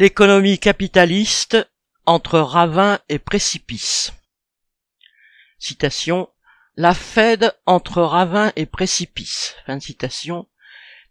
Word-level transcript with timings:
L'économie 0.00 0.60
capitaliste 0.60 1.56
entre 2.06 2.38
ravin 2.38 3.00
et 3.08 3.18
précipice. 3.18 4.12
Citation. 5.58 6.28
La 6.76 6.94
Fed 6.94 7.52
entre 7.66 8.02
ravin 8.02 8.52
et 8.54 8.66
précipice. 8.66 9.56
Fin 9.66 9.80
citation. 9.80 10.46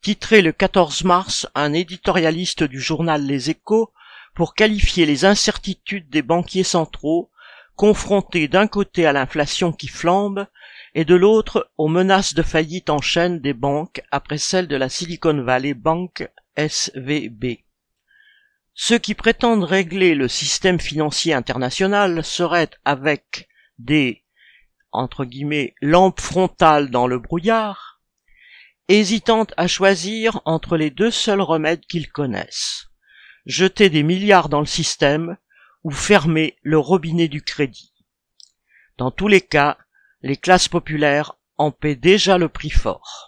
Titré 0.02 0.42
le 0.42 0.54
14 0.54 1.04
mars 1.04 1.47
un 1.54 1.73
éditorialiste 1.73 2.63
du 2.63 2.79
journal 2.79 3.26
Les 3.26 3.50
Échos 3.50 3.92
pour 4.34 4.55
qualifier 4.55 5.06
les 5.06 5.26
incertitudes 5.26 6.10
des 6.10 6.22
banquiers 6.22 6.63
centraux 6.63 7.29
confrontés 7.76 8.47
d'un 8.47 8.67
côté 8.67 9.06
à 9.06 9.12
l'inflation 9.12 9.74
qui 9.74 9.90
flambe 9.90 10.47
et 10.96 11.04
de 11.04 11.15
l'autre 11.15 11.69
aux 11.78 11.90
menaces 11.90 12.35
de 12.35 12.42
faillite 12.42 12.90
en 12.90 13.01
chaîne 13.01 13.42
des 13.42 13.54
banques 13.54 14.01
après 14.12 14.38
celle 14.38 14.69
de 14.69 14.78
la 14.78 14.88
Silicon 14.88 15.44
Valley 15.44 15.74
Bank 15.74 16.30
SVB. 16.55 17.66
Ceux 18.80 18.99
qui 18.99 19.16
prétendent 19.16 19.63
régler 19.63 20.13
le 20.13 20.27
système 20.27 20.80
financier 20.80 21.34
international 21.34 22.23
seraient 22.23 22.70
avec 22.85 23.49
des 23.80 24.23
entre 24.91 25.26
guillemets 25.26 25.73
lampes 25.81 26.22
frontales 26.22 26.91
dans 26.91 27.08
le 27.08 27.18
brouillard, 27.18 28.04
hésitant 28.88 29.48
à 29.58 29.68
choisir 29.68 30.41
entre 30.45 30.77
les 30.77 30.91
deux 30.91 31.09
seuls 31.09 31.41
remèdes 31.41 31.88
qu'ils 31.88 32.12
connaissent. 32.12 32.85
Jeter 33.48 33.90
des 33.90 34.04
milliards 34.04 34.48
dans 34.48 34.59
le 34.59 34.68
système 34.68 35.38
ou 35.84 35.90
fermer 35.90 36.55
le 36.62 36.77
robinet 36.77 37.27
du 37.27 37.41
crédit. 37.41 37.94
Dans 38.99 39.09
tous 39.09 39.27
les 39.27 39.41
cas, 39.41 39.80
les 40.21 40.38
classes 40.38 40.68
populaires 40.68 41.34
en 41.57 41.71
paient 41.71 41.96
déjà 41.96 42.38
le 42.38 42.48
prix 42.48 42.70
fort. 42.70 43.27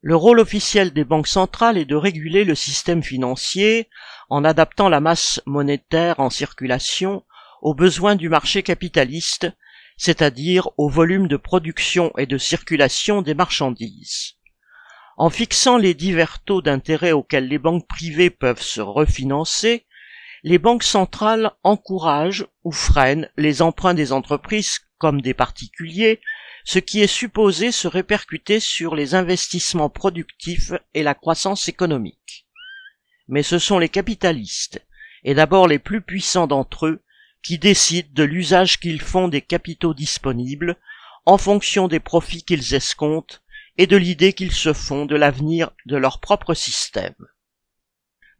Le 0.00 0.14
rôle 0.14 0.38
officiel 0.38 0.92
des 0.92 1.04
banques 1.04 1.26
centrales 1.26 1.76
est 1.76 1.84
de 1.84 1.96
réguler 1.96 2.44
le 2.44 2.54
système 2.54 3.02
financier 3.02 3.88
en 4.28 4.44
adaptant 4.44 4.88
la 4.88 5.00
masse 5.00 5.42
monétaire 5.44 6.20
en 6.20 6.30
circulation 6.30 7.24
aux 7.62 7.74
besoins 7.74 8.14
du 8.14 8.28
marché 8.28 8.62
capitaliste, 8.62 9.48
c'est-à-dire 9.96 10.68
au 10.76 10.88
volume 10.88 11.26
de 11.26 11.36
production 11.36 12.12
et 12.16 12.26
de 12.26 12.38
circulation 12.38 13.22
des 13.22 13.34
marchandises. 13.34 14.34
En 15.16 15.30
fixant 15.30 15.78
les 15.78 15.94
divers 15.94 16.38
taux 16.44 16.62
d'intérêt 16.62 17.10
auxquels 17.10 17.48
les 17.48 17.58
banques 17.58 17.88
privées 17.88 18.30
peuvent 18.30 18.62
se 18.62 18.80
refinancer, 18.80 19.84
les 20.44 20.58
banques 20.58 20.84
centrales 20.84 21.50
encouragent 21.64 22.46
ou 22.62 22.70
freinent 22.70 23.28
les 23.36 23.62
emprunts 23.62 23.94
des 23.94 24.12
entreprises 24.12 24.78
comme 24.98 25.20
des 25.20 25.34
particuliers 25.34 26.20
ce 26.64 26.78
qui 26.78 27.00
est 27.00 27.06
supposé 27.06 27.72
se 27.72 27.88
répercuter 27.88 28.60
sur 28.60 28.94
les 28.94 29.14
investissements 29.14 29.90
productifs 29.90 30.72
et 30.94 31.02
la 31.02 31.14
croissance 31.14 31.68
économique. 31.68 32.46
Mais 33.28 33.42
ce 33.42 33.58
sont 33.58 33.78
les 33.78 33.88
capitalistes, 33.88 34.84
et 35.24 35.34
d'abord 35.34 35.68
les 35.68 35.78
plus 35.78 36.00
puissants 36.00 36.46
d'entre 36.46 36.86
eux, 36.86 37.02
qui 37.42 37.58
décident 37.58 38.08
de 38.12 38.24
l'usage 38.24 38.80
qu'ils 38.80 39.00
font 39.00 39.28
des 39.28 39.42
capitaux 39.42 39.94
disponibles, 39.94 40.76
en 41.24 41.38
fonction 41.38 41.88
des 41.88 42.00
profits 42.00 42.42
qu'ils 42.42 42.74
escomptent 42.74 43.42
et 43.76 43.86
de 43.86 43.96
l'idée 43.96 44.32
qu'ils 44.32 44.52
se 44.52 44.72
font 44.72 45.06
de 45.06 45.14
l'avenir 45.14 45.70
de 45.86 45.96
leur 45.96 46.20
propre 46.20 46.54
système. 46.54 47.14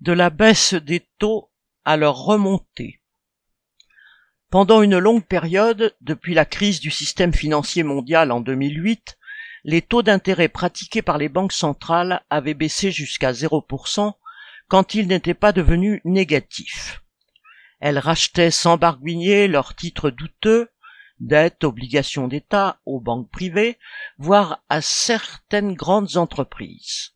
De 0.00 0.12
la 0.12 0.30
baisse 0.30 0.74
des 0.74 1.06
taux 1.18 1.50
à 1.84 1.96
leur 1.96 2.16
remontée. 2.16 2.97
Pendant 4.50 4.80
une 4.80 4.96
longue 4.96 5.26
période, 5.26 5.94
depuis 6.00 6.32
la 6.32 6.46
crise 6.46 6.80
du 6.80 6.90
système 6.90 7.34
financier 7.34 7.82
mondial 7.82 8.32
en 8.32 8.40
2008, 8.40 9.18
les 9.64 9.82
taux 9.82 10.00
d'intérêt 10.00 10.48
pratiqués 10.48 11.02
par 11.02 11.18
les 11.18 11.28
banques 11.28 11.52
centrales 11.52 12.22
avaient 12.30 12.54
baissé 12.54 12.90
jusqu'à 12.90 13.32
0% 13.32 14.14
quand 14.68 14.94
ils 14.94 15.06
n'étaient 15.06 15.34
pas 15.34 15.52
devenus 15.52 16.00
négatifs. 16.06 17.02
Elles 17.80 17.98
rachetaient 17.98 18.50
sans 18.50 18.78
barguigner 18.78 19.48
leurs 19.48 19.74
titres 19.76 20.08
douteux, 20.08 20.70
dettes, 21.20 21.64
obligations 21.64 22.26
d'État 22.26 22.80
aux 22.86 23.00
banques 23.00 23.30
privées, 23.30 23.76
voire 24.16 24.64
à 24.70 24.80
certaines 24.80 25.74
grandes 25.74 26.16
entreprises. 26.16 27.12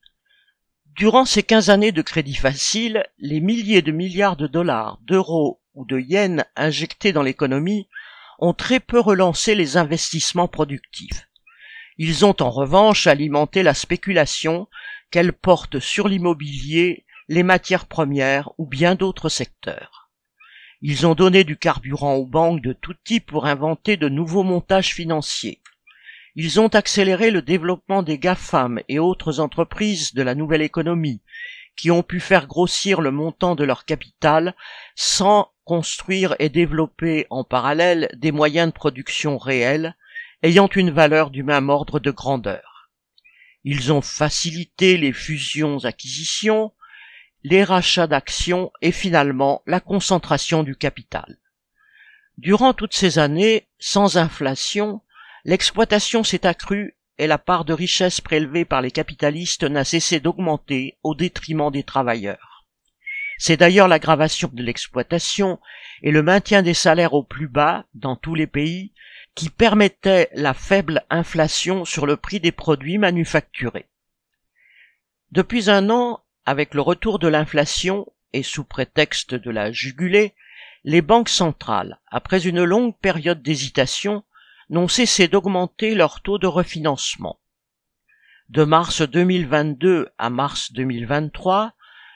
Durant 0.96 1.24
ces 1.24 1.42
quinze 1.42 1.70
années 1.70 1.92
de 1.92 2.02
crédit 2.02 2.34
facile, 2.34 3.06
les 3.18 3.40
milliers 3.40 3.80
de 3.80 3.90
milliards 3.92 4.36
de 4.36 4.46
dollars, 4.46 4.98
d'euros 5.06 5.61
ou 5.74 5.84
de 5.84 5.98
yens 5.98 6.44
injectés 6.56 7.12
dans 7.12 7.22
l'économie 7.22 7.88
ont 8.38 8.54
très 8.54 8.80
peu 8.80 8.98
relancé 8.98 9.54
les 9.54 9.76
investissements 9.76 10.48
productifs. 10.48 11.28
Ils 11.98 12.24
ont 12.24 12.36
en 12.40 12.50
revanche 12.50 13.06
alimenté 13.06 13.62
la 13.62 13.74
spéculation 13.74 14.68
qu'elle 15.10 15.32
porte 15.32 15.78
sur 15.78 16.08
l'immobilier, 16.08 17.04
les 17.28 17.42
matières 17.42 17.86
premières 17.86 18.50
ou 18.58 18.66
bien 18.66 18.94
d'autres 18.94 19.28
secteurs. 19.28 20.10
Ils 20.80 21.06
ont 21.06 21.14
donné 21.14 21.44
du 21.44 21.56
carburant 21.56 22.14
aux 22.16 22.26
banques 22.26 22.62
de 22.62 22.72
tout 22.72 22.94
type 23.04 23.26
pour 23.26 23.46
inventer 23.46 23.96
de 23.96 24.08
nouveaux 24.08 24.42
montages 24.42 24.94
financiers. 24.94 25.62
Ils 26.34 26.58
ont 26.58 26.68
accéléré 26.68 27.30
le 27.30 27.42
développement 27.42 28.02
des 28.02 28.18
GAFAM 28.18 28.80
et 28.88 28.98
autres 28.98 29.38
entreprises 29.38 30.14
de 30.14 30.22
la 30.22 30.34
nouvelle 30.34 30.62
économie, 30.62 31.20
qui 31.76 31.90
ont 31.90 32.02
pu 32.02 32.20
faire 32.20 32.46
grossir 32.46 33.00
le 33.00 33.10
montant 33.10 33.54
de 33.54 33.64
leur 33.64 33.84
capital 33.84 34.54
sans 34.94 35.50
construire 35.64 36.34
et 36.38 36.48
développer 36.48 37.26
en 37.30 37.44
parallèle 37.44 38.08
des 38.14 38.32
moyens 38.32 38.68
de 38.68 38.72
production 38.72 39.38
réels 39.38 39.96
ayant 40.42 40.68
une 40.68 40.90
valeur 40.90 41.30
du 41.30 41.42
même 41.42 41.68
ordre 41.68 42.00
de 42.00 42.10
grandeur. 42.10 42.90
Ils 43.64 43.92
ont 43.92 44.00
facilité 44.00 44.96
les 44.96 45.12
fusions-acquisitions, 45.12 46.72
les 47.44 47.62
rachats 47.62 48.08
d'actions 48.08 48.72
et 48.80 48.92
finalement 48.92 49.62
la 49.66 49.80
concentration 49.80 50.64
du 50.64 50.76
capital. 50.76 51.38
Durant 52.38 52.72
toutes 52.74 52.94
ces 52.94 53.18
années, 53.18 53.68
sans 53.78 54.16
inflation, 54.16 55.00
l'exploitation 55.44 56.24
s'est 56.24 56.46
accrue 56.46 56.96
et 57.22 57.28
la 57.28 57.38
part 57.38 57.64
de 57.64 57.72
richesse 57.72 58.20
prélevée 58.20 58.64
par 58.64 58.82
les 58.82 58.90
capitalistes 58.90 59.62
n'a 59.62 59.84
cessé 59.84 60.18
d'augmenter 60.18 60.98
au 61.04 61.14
détriment 61.14 61.70
des 61.70 61.84
travailleurs. 61.84 62.66
C'est 63.38 63.56
d'ailleurs 63.56 63.86
l'aggravation 63.86 64.50
de 64.52 64.60
l'exploitation 64.60 65.60
et 66.02 66.10
le 66.10 66.24
maintien 66.24 66.62
des 66.62 66.74
salaires 66.74 67.14
au 67.14 67.22
plus 67.22 67.46
bas 67.46 67.84
dans 67.94 68.16
tous 68.16 68.34
les 68.34 68.48
pays 68.48 68.92
qui 69.36 69.50
permettait 69.50 70.30
la 70.32 70.52
faible 70.52 71.04
inflation 71.10 71.84
sur 71.84 72.06
le 72.06 72.16
prix 72.16 72.40
des 72.40 72.50
produits 72.50 72.98
manufacturés. 72.98 73.86
Depuis 75.30 75.70
un 75.70 75.90
an, 75.90 76.24
avec 76.44 76.74
le 76.74 76.80
retour 76.80 77.20
de 77.20 77.28
l'inflation 77.28 78.12
et 78.32 78.42
sous 78.42 78.64
prétexte 78.64 79.36
de 79.36 79.50
la 79.52 79.70
juguler, 79.70 80.34
les 80.82 81.02
banques 81.02 81.28
centrales, 81.28 82.00
après 82.08 82.48
une 82.48 82.64
longue 82.64 82.98
période 82.98 83.42
d'hésitation, 83.42 84.24
n'ont 84.70 84.88
cessé 84.88 85.28
d'augmenter 85.28 85.94
leur 85.94 86.20
taux 86.22 86.38
de 86.38 86.46
refinancement. 86.46 87.38
De 88.48 88.64
mars 88.64 89.02
2022 89.02 90.10
à 90.18 90.30
mars 90.30 90.72
2023, 90.72 91.72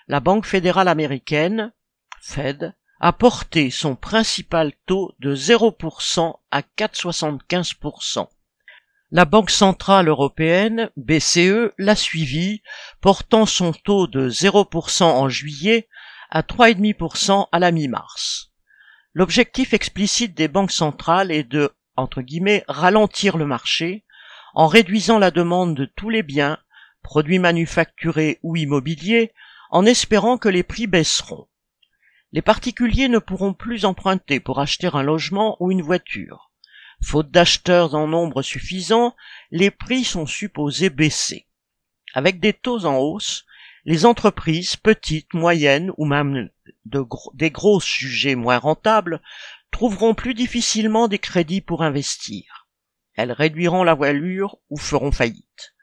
la 0.08 0.20
Banque 0.20 0.46
fédérale 0.46 0.88
américaine, 0.88 1.72
Fed, 2.20 2.74
a 3.00 3.12
porté 3.12 3.70
son 3.70 3.94
principal 3.94 4.72
taux 4.86 5.14
de 5.18 5.34
0% 5.34 6.34
à 6.50 6.60
4,75%. 6.60 8.28
La 9.12 9.24
Banque 9.24 9.50
centrale 9.50 10.08
européenne, 10.08 10.90
BCE, 10.96 11.72
l'a 11.78 11.94
suivi, 11.94 12.62
portant 13.00 13.46
son 13.46 13.72
taux 13.72 14.06
de 14.06 14.28
0% 14.28 15.04
en 15.04 15.28
juillet 15.28 15.88
à 16.30 16.42
3,5% 16.42 17.48
à 17.52 17.58
la 17.58 17.70
mi-mars. 17.70 18.50
L'objectif 19.14 19.72
explicite 19.72 20.34
des 20.34 20.48
banques 20.48 20.72
centrales 20.72 21.30
est 21.30 21.44
de, 21.44 21.72
entre 21.96 22.22
guillemets, 22.22 22.64
ralentir 22.68 23.36
le 23.36 23.46
marché 23.46 24.04
en 24.54 24.66
réduisant 24.66 25.18
la 25.18 25.30
demande 25.30 25.74
de 25.74 25.84
tous 25.84 26.08
les 26.08 26.22
biens, 26.22 26.58
produits 27.02 27.38
manufacturés 27.38 28.38
ou 28.42 28.56
immobiliers, 28.56 29.32
en 29.70 29.84
espérant 29.84 30.38
que 30.38 30.48
les 30.48 30.62
prix 30.62 30.86
baisseront. 30.86 31.46
Les 32.32 32.42
particuliers 32.42 33.08
ne 33.08 33.18
pourront 33.18 33.54
plus 33.54 33.84
emprunter 33.84 34.40
pour 34.40 34.60
acheter 34.60 34.88
un 34.92 35.02
logement 35.02 35.56
ou 35.60 35.70
une 35.70 35.82
voiture. 35.82 36.50
Faute 37.02 37.30
d'acheteurs 37.30 37.94
en 37.94 38.08
nombre 38.08 38.42
suffisant, 38.42 39.14
les 39.50 39.70
prix 39.70 40.04
sont 40.04 40.26
supposés 40.26 40.90
baisser. 40.90 41.46
Avec 42.14 42.40
des 42.40 42.52
taux 42.52 42.86
en 42.86 42.96
hausse, 42.96 43.44
les 43.84 44.04
entreprises, 44.04 44.76
petites, 44.76 45.34
moyennes 45.34 45.92
ou 45.96 46.06
même 46.06 46.50
des 47.34 47.50
grosses 47.50 47.86
jugées 47.86 48.34
moins 48.34 48.58
rentables, 48.58 49.20
trouveront 49.76 50.14
plus 50.14 50.32
difficilement 50.32 51.06
des 51.06 51.18
crédits 51.18 51.60
pour 51.60 51.82
investir. 51.82 52.66
Elles 53.14 53.30
réduiront 53.30 53.84
la 53.84 53.92
voilure 53.92 54.56
ou 54.70 54.78
feront 54.78 55.12
faillite. 55.12 55.74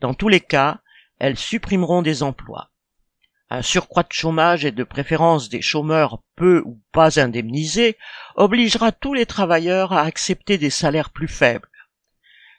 Dans 0.00 0.12
tous 0.12 0.26
les 0.26 0.40
cas, 0.40 0.80
elles 1.20 1.38
supprimeront 1.38 2.02
des 2.02 2.24
emplois. 2.24 2.72
Un 3.48 3.62
surcroît 3.62 4.02
de 4.02 4.12
chômage 4.12 4.64
et 4.64 4.72
de 4.72 4.82
préférence 4.82 5.50
des 5.50 5.62
chômeurs 5.62 6.20
peu 6.34 6.64
ou 6.66 6.82
pas 6.90 7.20
indemnisés 7.20 7.96
obligera 8.34 8.90
tous 8.90 9.14
les 9.14 9.24
travailleurs 9.24 9.92
à 9.92 10.00
accepter 10.00 10.58
des 10.58 10.70
salaires 10.70 11.10
plus 11.10 11.28
faibles. 11.28 11.70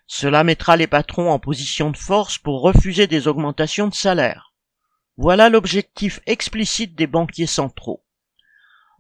Cela 0.08 0.46
mettra 0.46 0.78
les 0.78 0.88
patrons 0.88 1.30
en 1.30 1.40
position 1.40 1.92
de 1.92 1.98
force 1.98 2.38
pour 2.38 2.62
refuser 2.62 3.06
des 3.06 3.28
augmentations 3.28 3.90
de 3.90 3.94
salaire. 3.94 4.54
Voilà 5.18 5.50
l'objectif 5.50 6.22
explicite 6.26 6.96
des 6.96 7.08
banquiers 7.08 7.48
centraux. 7.48 8.02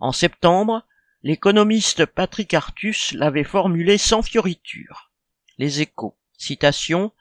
En 0.02 0.12
septembre, 0.12 0.84
l'économiste 1.24 2.06
Patrick 2.06 2.54
Artus 2.54 3.12
l'avait 3.14 3.44
formulé 3.44 3.98
sans 3.98 4.22
fioriture. 4.22 5.12
Les 5.58 5.82
échos. 5.82 6.18
Citation. 6.38 7.12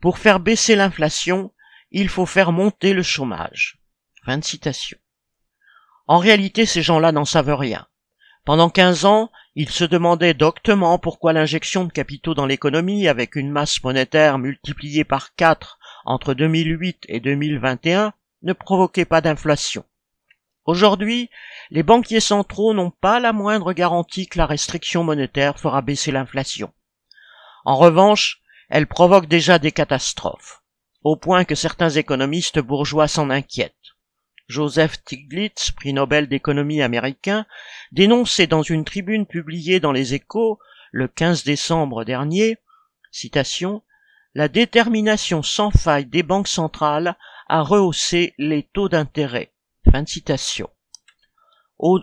Pour 0.00 0.18
faire 0.18 0.40
baisser 0.40 0.76
l'inflation, 0.76 1.52
il 1.90 2.08
faut 2.08 2.26
faire 2.26 2.52
monter 2.52 2.92
le 2.94 3.02
chômage. 3.02 3.78
Fin 4.24 4.38
de. 4.38 4.98
En 6.06 6.18
réalité, 6.18 6.66
ces 6.66 6.82
gens-là 6.82 7.12
n'en 7.12 7.24
savent 7.24 7.54
rien. 7.54 7.86
Pendant 8.44 8.70
quinze 8.70 9.04
ans, 9.04 9.30
ils 9.54 9.70
se 9.70 9.84
demandaient 9.84 10.34
doctement 10.34 10.98
pourquoi 10.98 11.32
l'injection 11.32 11.84
de 11.84 11.92
capitaux 11.92 12.34
dans 12.34 12.46
l'économie, 12.46 13.06
avec 13.06 13.36
une 13.36 13.50
masse 13.50 13.82
monétaire 13.82 14.38
multipliée 14.38 15.04
par 15.04 15.34
quatre 15.34 15.78
entre 16.04 16.34
2008 16.34 17.04
et 17.08 17.20
2021, 17.20 18.12
ne 18.42 18.52
provoquait 18.52 19.04
pas 19.04 19.20
d'inflation. 19.20 19.84
Aujourd'hui, 20.64 21.28
les 21.70 21.82
banquiers 21.82 22.20
centraux 22.20 22.72
n'ont 22.72 22.90
pas 22.90 23.18
la 23.18 23.32
moindre 23.32 23.72
garantie 23.72 24.28
que 24.28 24.38
la 24.38 24.46
restriction 24.46 25.02
monétaire 25.02 25.58
fera 25.58 25.82
baisser 25.82 26.12
l'inflation. 26.12 26.72
En 27.64 27.76
revanche, 27.76 28.40
elle 28.68 28.86
provoque 28.86 29.26
déjà 29.26 29.58
des 29.58 29.72
catastrophes, 29.72 30.62
au 31.02 31.16
point 31.16 31.44
que 31.44 31.54
certains 31.54 31.90
économistes 31.90 32.60
bourgeois 32.60 33.08
s'en 33.08 33.28
inquiètent. 33.30 33.74
Joseph 34.48 34.94
Stiglitz, 34.94 35.72
prix 35.72 35.92
Nobel 35.92 36.28
d'économie 36.28 36.82
américain, 36.82 37.46
dénonçait 37.90 38.46
dans 38.46 38.62
une 38.62 38.84
tribune 38.84 39.26
publiée 39.26 39.80
dans 39.80 39.92
les 39.92 40.14
échos 40.14 40.58
le 40.92 41.08
15 41.08 41.44
décembre 41.44 42.04
dernier, 42.04 42.58
la 44.34 44.48
détermination 44.48 45.42
sans 45.42 45.70
faille 45.70 46.06
des 46.06 46.22
banques 46.22 46.48
centrales 46.48 47.16
à 47.48 47.62
rehausser 47.62 48.34
les 48.38 48.62
taux 48.62 48.88
d'intérêt. 48.88 49.51
Fin 49.90 50.06
citation. 50.06 50.70
Au, 51.78 51.98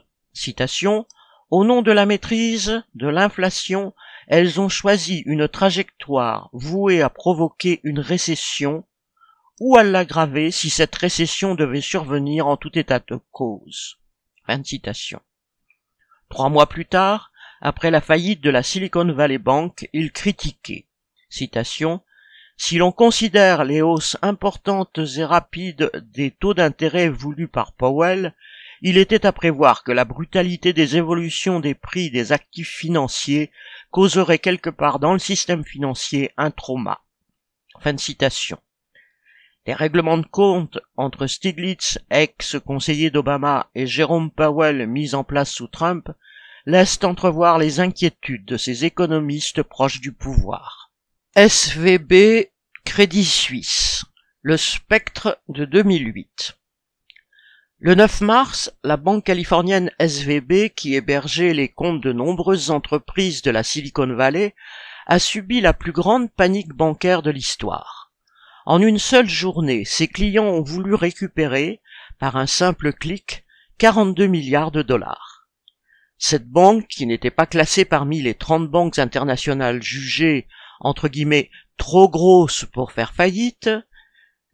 nom 1.63 1.81
de 1.81 1.91
la 1.91 2.05
maîtrise 2.05 2.83
de 2.93 3.07
l'inflation, 3.07 3.93
elles 4.27 4.59
ont 4.59 4.69
choisi 4.69 5.23
une 5.25 5.47
trajectoire 5.47 6.49
vouée 6.51 7.01
à 7.01 7.09
provoquer 7.09 7.79
une 7.83 7.99
récession 7.99 8.85
ou 9.59 9.77
à 9.77 9.83
l'aggraver 9.83 10.51
si 10.51 10.69
cette 10.69 10.95
récession 10.95 11.55
devait 11.55 11.81
survenir 11.81 12.47
en 12.47 12.57
tout 12.57 12.77
état 12.77 12.99
de 12.99 13.19
cause. 13.31 13.97
Fin 14.45 14.63
citation. 14.63 15.21
Trois 16.29 16.49
mois 16.49 16.67
plus 16.67 16.85
tard, 16.85 17.31
après 17.61 17.91
la 17.91 18.01
faillite 18.01 18.41
de 18.41 18.49
la 18.49 18.61
Silicon 18.63 19.11
Valley 19.13 19.37
Bank, 19.37 19.89
il 19.93 20.11
critiquait, 20.11 20.87
citation, 21.29 22.01
si 22.61 22.77
l'on 22.77 22.91
considère 22.91 23.63
les 23.63 23.81
hausses 23.81 24.17
importantes 24.21 24.99
et 25.17 25.23
rapides 25.23 25.89
des 26.13 26.29
taux 26.29 26.53
d'intérêt 26.53 27.07
voulus 27.07 27.47
par 27.47 27.71
Powell, 27.71 28.35
il 28.81 28.97
était 28.97 29.25
à 29.25 29.31
prévoir 29.31 29.85
que 29.85 29.93
la 29.93 30.03
brutalité 30.03 30.73
des 30.73 30.97
évolutions 30.97 31.61
des 31.61 31.73
prix 31.73 32.11
des 32.11 32.33
actifs 32.33 32.75
financiers 32.75 33.49
causerait 33.91 34.39
quelque 34.39 34.69
part 34.69 34.99
dans 34.99 35.13
le 35.13 35.19
système 35.19 35.63
financier 35.63 36.31
un 36.35 36.51
trauma. 36.51 36.99
Fin 37.79 37.93
de 37.93 37.99
citation. 37.99 38.59
Les 39.65 39.73
règlements 39.73 40.17
de 40.17 40.27
compte 40.27 40.79
entre 40.97 41.27
Stiglitz, 41.27 41.97
ex-conseiller 42.11 43.09
d'Obama, 43.09 43.69
et 43.73 43.87
Jérôme 43.87 44.31
Powell 44.31 44.85
mis 44.85 45.15
en 45.15 45.23
place 45.23 45.51
sous 45.51 45.67
Trump 45.67 46.09
laissent 46.65 47.03
entrevoir 47.05 47.57
les 47.57 47.79
inquiétudes 47.79 48.45
de 48.45 48.57
ces 48.57 48.83
économistes 48.83 49.63
proches 49.63 50.01
du 50.01 50.11
pouvoir. 50.11 50.78
SVB 51.47 52.49
Crédit 52.83 53.23
Suisse. 53.23 54.03
Le 54.41 54.57
spectre 54.57 55.39
de 55.47 55.63
2008. 55.63 56.57
Le 57.77 57.95
9 57.95 58.19
mars, 58.19 58.73
la 58.83 58.97
banque 58.97 59.23
californienne 59.23 59.89
SVB, 59.99 60.71
qui 60.75 60.95
hébergeait 60.95 61.53
les 61.53 61.69
comptes 61.69 62.03
de 62.03 62.11
nombreuses 62.11 62.71
entreprises 62.71 63.41
de 63.41 63.51
la 63.51 63.63
Silicon 63.63 64.13
Valley, 64.15 64.53
a 65.05 65.17
subi 65.17 65.61
la 65.61 65.71
plus 65.71 65.93
grande 65.93 66.29
panique 66.29 66.73
bancaire 66.73 67.21
de 67.21 67.31
l'histoire. 67.31 68.11
En 68.65 68.81
une 68.81 68.99
seule 68.99 69.29
journée, 69.29 69.85
ses 69.85 70.09
clients 70.09 70.43
ont 70.43 70.61
voulu 70.61 70.93
récupérer, 70.93 71.79
par 72.19 72.35
un 72.35 72.47
simple 72.47 72.91
clic, 72.91 73.45
42 73.77 74.27
milliards 74.27 74.71
de 74.71 74.81
dollars. 74.81 75.47
Cette 76.17 76.49
banque, 76.49 76.87
qui 76.89 77.05
n'était 77.05 77.31
pas 77.31 77.45
classée 77.45 77.85
parmi 77.85 78.21
les 78.21 78.33
30 78.33 78.69
banques 78.69 78.99
internationales 78.99 79.81
jugées, 79.81 80.45
entre 80.79 81.07
guillemets, 81.07 81.49
trop 81.77 82.09
grosses 82.09 82.65
pour 82.65 82.91
faire 82.91 83.13
faillite, 83.13 83.69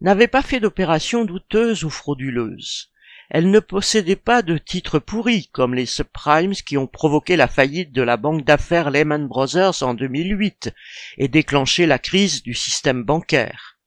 n'avait 0.01 0.27
pas 0.27 0.41
fait 0.41 0.59
d'opérations 0.59 1.25
douteuses 1.25 1.83
ou 1.83 1.89
frauduleuses. 1.89 2.91
Elle 3.29 3.49
ne 3.49 3.59
possédait 3.59 4.15
pas 4.15 4.41
de 4.43 4.57
titres 4.57 4.99
pourris 4.99 5.47
comme 5.51 5.73
les 5.73 5.87
subprimes 5.87 6.53
qui 6.53 6.77
ont 6.77 6.87
provoqué 6.87 7.35
la 7.35 7.47
faillite 7.47 7.91
de 7.91 8.03
la 8.03 8.17
banque 8.17 8.43
d'affaires 8.43 8.91
Lehman 8.91 9.27
Brothers 9.27 9.81
en 9.81 9.95
2008 9.95 10.71
et 11.17 11.27
déclenché 11.27 11.87
la 11.87 11.97
crise 11.97 12.43
du 12.43 12.53
système 12.53 13.03
bancaire. 13.03 13.77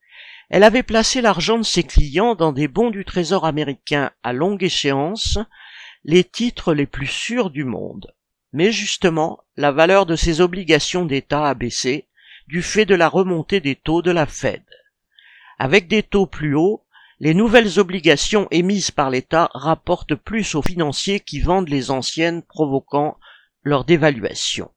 Elle 0.51 0.65
avait 0.65 0.83
placé 0.83 1.21
l'argent 1.21 1.59
de 1.59 1.63
ses 1.63 1.85
clients 1.85 2.35
dans 2.35 2.53
des 2.53 2.69
bons 2.69 2.91
du 2.91 3.05
Trésor 3.05 3.45
américain 3.45 4.11
à 4.23 4.33
longue 4.33 4.65
échéance, 4.65 5.39
les 6.05 6.25
titres 6.25 6.75
les 6.75 6.87
plus 6.87 7.07
sûrs 7.07 7.51
du 7.51 7.65
monde. 7.65 8.13
Mais 8.53 8.73
justement, 8.73 9.45
la 9.57 9.73
valeur 9.73 10.07
de 10.07 10.17
ces 10.17 10.41
obligations 10.41 11.05
d'État 11.05 11.47
a 11.47 11.55
baissé 11.55 12.07
du 12.49 12.63
fait 12.63 12.87
de 12.87 12.95
la 12.95 13.09
remontée 13.09 13.61
des 13.61 13.77
taux 13.77 14.01
de 14.01 14.11
la 14.11 14.25
Fed. 14.25 14.63
Avec 15.59 15.87
des 15.87 16.03
taux 16.03 16.27
plus 16.27 16.55
hauts, 16.55 16.83
les 17.21 17.35
nouvelles 17.35 17.79
obligations 17.79 18.49
émises 18.51 18.91
par 18.91 19.11
l'État 19.11 19.51
rapportent 19.53 20.15
plus 20.15 20.55
aux 20.55 20.63
financiers 20.63 21.21
qui 21.21 21.41
vendent 21.41 21.69
les 21.69 21.91
anciennes 21.91 22.43
provoquant 22.43 23.19
leur 23.65 23.85
dévaluation. 23.85 24.71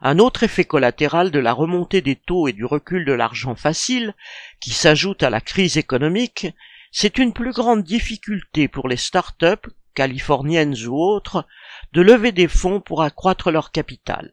Un 0.00 0.18
autre 0.18 0.42
effet 0.42 0.64
collatéral 0.64 1.30
de 1.30 1.38
la 1.38 1.52
remontée 1.52 2.00
des 2.00 2.16
taux 2.16 2.48
et 2.48 2.52
du 2.52 2.64
recul 2.64 3.04
de 3.04 3.12
l'argent 3.12 3.54
facile, 3.54 4.14
qui 4.60 4.70
s'ajoute 4.70 5.22
à 5.22 5.30
la 5.30 5.40
crise 5.40 5.76
économique, 5.76 6.48
c'est 6.90 7.18
une 7.18 7.32
plus 7.32 7.52
grande 7.52 7.84
difficulté 7.84 8.66
pour 8.66 8.88
les 8.88 8.96
start-up, 8.96 9.66
californiennes 9.94 10.76
ou 10.86 11.00
autres, 11.00 11.46
de 11.92 12.00
lever 12.00 12.32
des 12.32 12.48
fonds 12.48 12.80
pour 12.80 13.02
accroître 13.02 13.52
leur 13.52 13.70
capital. 13.70 14.32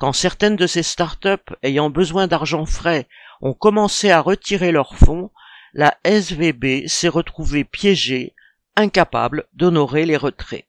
Quand 0.00 0.14
certaines 0.14 0.56
de 0.56 0.66
ces 0.66 0.82
start-up 0.82 1.50
ayant 1.62 1.90
besoin 1.90 2.26
d'argent 2.26 2.64
frais 2.64 3.06
ont 3.42 3.52
commencé 3.52 4.10
à 4.10 4.22
retirer 4.22 4.72
leurs 4.72 4.96
fonds, 4.96 5.30
la 5.74 5.94
SVB 6.04 6.86
s'est 6.86 7.08
retrouvée 7.08 7.64
piégée, 7.64 8.34
incapable 8.76 9.44
d'honorer 9.52 10.06
les 10.06 10.16
retraits. 10.16 10.64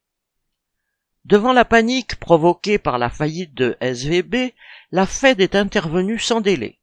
Devant 1.23 1.54
la 1.54 1.64
panique 1.64 2.18
provoquée 2.18 2.78
par 2.78 2.97
la 2.97 3.09
faillite 3.09 3.54
de 3.54 3.78
SVB, 3.80 4.54
la 4.92 5.06
Fed 5.06 5.40
est 5.40 5.56
intervenue 5.56 6.19
sans 6.19 6.42
délai. 6.42 6.78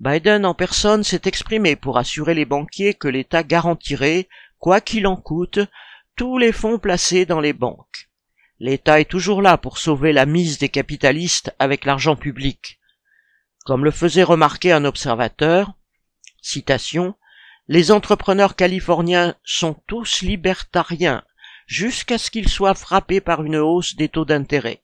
Biden 0.00 0.46
en 0.46 0.54
personne 0.54 1.04
s'est 1.04 1.22
exprimé 1.26 1.76
pour 1.76 1.98
assurer 1.98 2.32
les 2.32 2.46
banquiers 2.46 2.94
que 2.94 3.08
l'État 3.08 3.42
garantirait, 3.42 4.30
quoi 4.58 4.80
qu'il 4.80 5.06
en 5.06 5.16
coûte, 5.16 5.58
tous 6.16 6.38
les 6.38 6.52
fonds 6.52 6.78
placés 6.78 7.26
dans 7.26 7.40
les 7.40 7.52
banques. 7.52 8.05
L'État 8.58 9.00
est 9.00 9.10
toujours 9.10 9.42
là 9.42 9.58
pour 9.58 9.76
sauver 9.76 10.12
la 10.12 10.24
mise 10.24 10.58
des 10.58 10.70
capitalistes 10.70 11.54
avec 11.58 11.84
l'argent 11.84 12.16
public. 12.16 12.80
Comme 13.66 13.84
le 13.84 13.90
faisait 13.90 14.22
remarquer 14.22 14.72
un 14.72 14.84
observateur, 14.84 15.74
les 17.68 17.90
entrepreneurs 17.90 18.56
californiens 18.56 19.34
sont 19.44 19.74
tous 19.86 20.22
libertariens 20.22 21.22
jusqu'à 21.66 22.16
ce 22.16 22.30
qu'il 22.30 22.48
soit 22.48 22.74
frappé 22.74 23.20
par 23.20 23.42
une 23.42 23.56
hausse 23.56 23.96
des 23.96 24.08
taux 24.08 24.24
d'intérêt. 24.24 24.82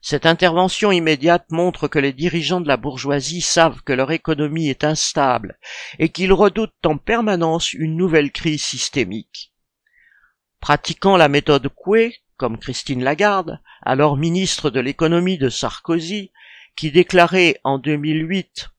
Cette 0.00 0.24
intervention 0.24 0.92
immédiate 0.92 1.44
montre 1.50 1.88
que 1.88 1.98
les 1.98 2.14
dirigeants 2.14 2.62
de 2.62 2.68
la 2.68 2.78
bourgeoisie 2.78 3.42
savent 3.42 3.82
que 3.82 3.92
leur 3.92 4.12
économie 4.12 4.70
est 4.70 4.84
instable 4.84 5.58
et 5.98 6.08
qu'ils 6.08 6.32
redoutent 6.32 6.86
en 6.86 6.96
permanence 6.96 7.74
une 7.74 7.96
nouvelle 7.96 8.32
crise 8.32 8.62
systémique. 8.62 9.49
Pratiquant 10.60 11.16
la 11.16 11.28
méthode 11.28 11.68
Coué, 11.68 12.16
comme 12.36 12.58
Christine 12.58 13.02
Lagarde, 13.02 13.60
alors 13.82 14.16
ministre 14.16 14.70
de 14.70 14.80
l'économie 14.80 15.38
de 15.38 15.48
Sarkozy, 15.48 16.32
qui 16.76 16.90
déclarait 16.90 17.60
en 17.64 17.78
2008, 17.78 18.70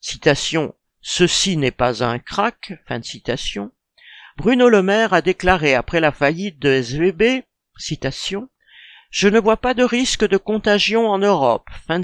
citation, 0.00 0.74
Ceci 1.00 1.56
n'est 1.56 1.70
pas 1.70 2.04
un 2.04 2.18
crack, 2.18 2.74
fin 2.86 2.98
de 2.98 3.04
citation, 3.04 3.70
Bruno 4.36 4.68
Le 4.68 4.82
Maire 4.82 5.14
a 5.14 5.20
déclaré 5.20 5.74
après 5.74 5.98
la 5.98 6.12
faillite 6.12 6.60
de 6.60 6.70
SVB, 6.70 7.44
citation, 7.76 8.48
Je 9.10 9.28
ne 9.28 9.40
vois 9.40 9.56
pas 9.56 9.74
de 9.74 9.82
risque 9.82 10.24
de 10.24 10.36
contagion 10.36 11.08
en 11.08 11.18
Europe. 11.18 11.68
Fin. 11.86 12.02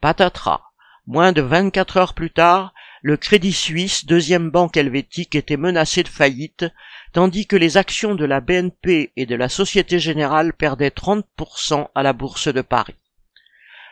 Patatras. 0.00 0.62
Moins 1.06 1.32
de 1.32 1.42
24 1.42 1.96
heures 1.96 2.14
plus 2.14 2.30
tard, 2.30 2.72
le 3.02 3.16
Crédit 3.16 3.52
Suisse, 3.52 4.06
deuxième 4.06 4.50
banque 4.50 4.76
helvétique, 4.76 5.34
était 5.34 5.56
menacé 5.56 6.02
de 6.02 6.08
faillite, 6.08 6.64
tandis 7.12 7.46
que 7.46 7.56
les 7.56 7.76
actions 7.76 8.14
de 8.14 8.24
la 8.24 8.40
BNP 8.40 9.12
et 9.16 9.26
de 9.26 9.36
la 9.36 9.48
Société 9.48 9.98
Générale 10.00 10.52
perdaient 10.52 10.88
30% 10.88 11.88
à 11.94 12.02
la 12.02 12.12
bourse 12.12 12.48
de 12.48 12.60
Paris. 12.60 12.96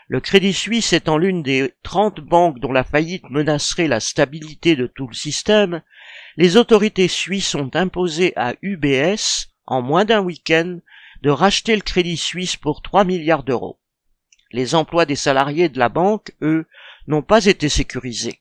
Le 0.08 0.20
Crédit 0.20 0.52
Suisse 0.52 0.92
étant 0.92 1.18
l'une 1.18 1.42
des 1.42 1.72
30 1.82 2.20
banques 2.20 2.60
dont 2.60 2.72
la 2.72 2.84
faillite 2.84 3.28
menacerait 3.30 3.88
la 3.88 4.00
stabilité 4.00 4.76
de 4.76 4.86
tout 4.86 5.08
le 5.08 5.14
système, 5.14 5.82
les 6.36 6.56
autorités 6.56 7.08
suisses 7.08 7.54
ont 7.54 7.70
imposé 7.75 8.32
à 8.36 8.54
UBS, 8.62 9.48
en 9.66 9.82
moins 9.82 10.04
d'un 10.04 10.20
week-end, 10.20 10.78
de 11.22 11.30
racheter 11.30 11.75
le 11.75 11.82
Crédit 11.82 12.16
Suisse 12.16 12.56
pour 12.56 12.82
3 12.82 13.04
milliards 13.04 13.42
d'euros. 13.42 13.78
Les 14.52 14.75
emplois 14.75 15.06
des 15.06 15.16
salariés 15.16 15.68
de 15.68 15.78
la 15.78 15.88
banque, 15.88 16.32
eux, 16.40 16.66
n'ont 17.08 17.22
pas 17.22 17.46
été 17.46 17.68
sécurisés. 17.68 18.40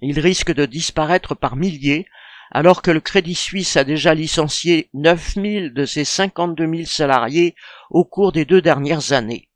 Ils 0.00 0.20
risquent 0.20 0.54
de 0.54 0.66
disparaître 0.66 1.34
par 1.34 1.56
milliers, 1.56 2.06
alors 2.50 2.82
que 2.82 2.90
le 2.90 3.00
Crédit 3.00 3.34
Suisse 3.34 3.76
a 3.76 3.84
déjà 3.84 4.14
licencié 4.14 4.88
9000 4.94 5.74
de 5.74 5.84
ses 5.84 6.04
52 6.04 6.66
000 6.66 6.84
salariés 6.86 7.54
au 7.90 8.04
cours 8.04 8.32
des 8.32 8.44
deux 8.44 8.62
dernières 8.62 9.12
années. 9.12 9.48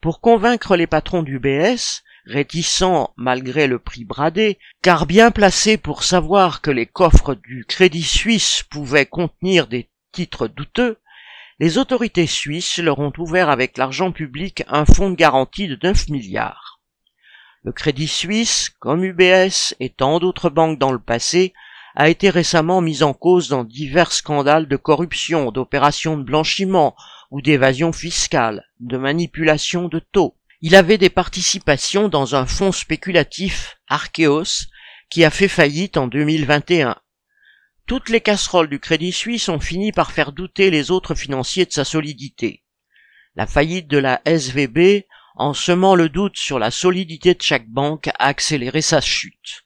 Pour 0.00 0.20
convaincre 0.20 0.76
les 0.76 0.86
patrons 0.86 1.22
du 1.22 1.38
BS, 1.38 2.02
réticents 2.24 3.12
malgré 3.16 3.66
le 3.66 3.78
prix 3.78 4.04
bradé, 4.04 4.58
car 4.82 5.06
bien 5.06 5.30
placés 5.30 5.76
pour 5.76 6.02
savoir 6.02 6.60
que 6.60 6.70
les 6.70 6.86
coffres 6.86 7.34
du 7.34 7.64
Crédit 7.64 8.02
Suisse 8.02 8.64
pouvaient 8.70 9.06
contenir 9.06 9.66
des 9.66 9.88
titres 10.12 10.48
douteux, 10.48 10.98
les 11.58 11.78
autorités 11.78 12.26
suisses 12.26 12.78
leur 12.78 12.98
ont 12.98 13.12
ouvert 13.18 13.48
avec 13.48 13.78
l'argent 13.78 14.10
public 14.10 14.64
un 14.66 14.84
fonds 14.84 15.10
de 15.10 15.14
garantie 15.14 15.68
de 15.68 15.78
9 15.80 16.08
milliards. 16.08 16.81
Le 17.64 17.70
Crédit 17.70 18.08
Suisse, 18.08 18.70
comme 18.80 19.04
UBS 19.04 19.74
et 19.78 19.90
tant 19.90 20.18
d'autres 20.18 20.50
banques 20.50 20.80
dans 20.80 20.90
le 20.90 20.98
passé, 20.98 21.54
a 21.94 22.08
été 22.08 22.28
récemment 22.28 22.80
mis 22.80 23.04
en 23.04 23.14
cause 23.14 23.48
dans 23.48 23.62
divers 23.62 24.10
scandales 24.10 24.66
de 24.66 24.76
corruption, 24.76 25.52
d'opérations 25.52 26.16
de 26.16 26.24
blanchiment 26.24 26.96
ou 27.30 27.40
d'évasion 27.40 27.92
fiscale, 27.92 28.64
de 28.80 28.96
manipulation 28.96 29.86
de 29.86 30.00
taux. 30.00 30.36
Il 30.60 30.74
avait 30.74 30.98
des 30.98 31.10
participations 31.10 32.08
dans 32.08 32.34
un 32.34 32.46
fonds 32.46 32.72
spéculatif, 32.72 33.76
Archeos, 33.86 34.66
qui 35.08 35.24
a 35.24 35.30
fait 35.30 35.48
faillite 35.48 35.96
en 35.96 36.08
2021. 36.08 36.96
Toutes 37.86 38.08
les 38.08 38.20
casseroles 38.20 38.70
du 38.70 38.80
Crédit 38.80 39.12
Suisse 39.12 39.48
ont 39.48 39.60
fini 39.60 39.92
par 39.92 40.10
faire 40.10 40.32
douter 40.32 40.70
les 40.70 40.90
autres 40.90 41.14
financiers 41.14 41.66
de 41.66 41.72
sa 41.72 41.84
solidité. 41.84 42.64
La 43.36 43.46
faillite 43.46 43.86
de 43.86 43.98
la 43.98 44.20
SVB, 44.24 45.04
en 45.36 45.54
semant 45.54 45.94
le 45.94 46.08
doute 46.08 46.36
sur 46.36 46.58
la 46.58 46.70
solidité 46.70 47.34
de 47.34 47.42
chaque 47.42 47.68
banque, 47.68 48.08
a 48.08 48.26
accéléré 48.26 48.82
sa 48.82 49.00
chute. 49.00 49.64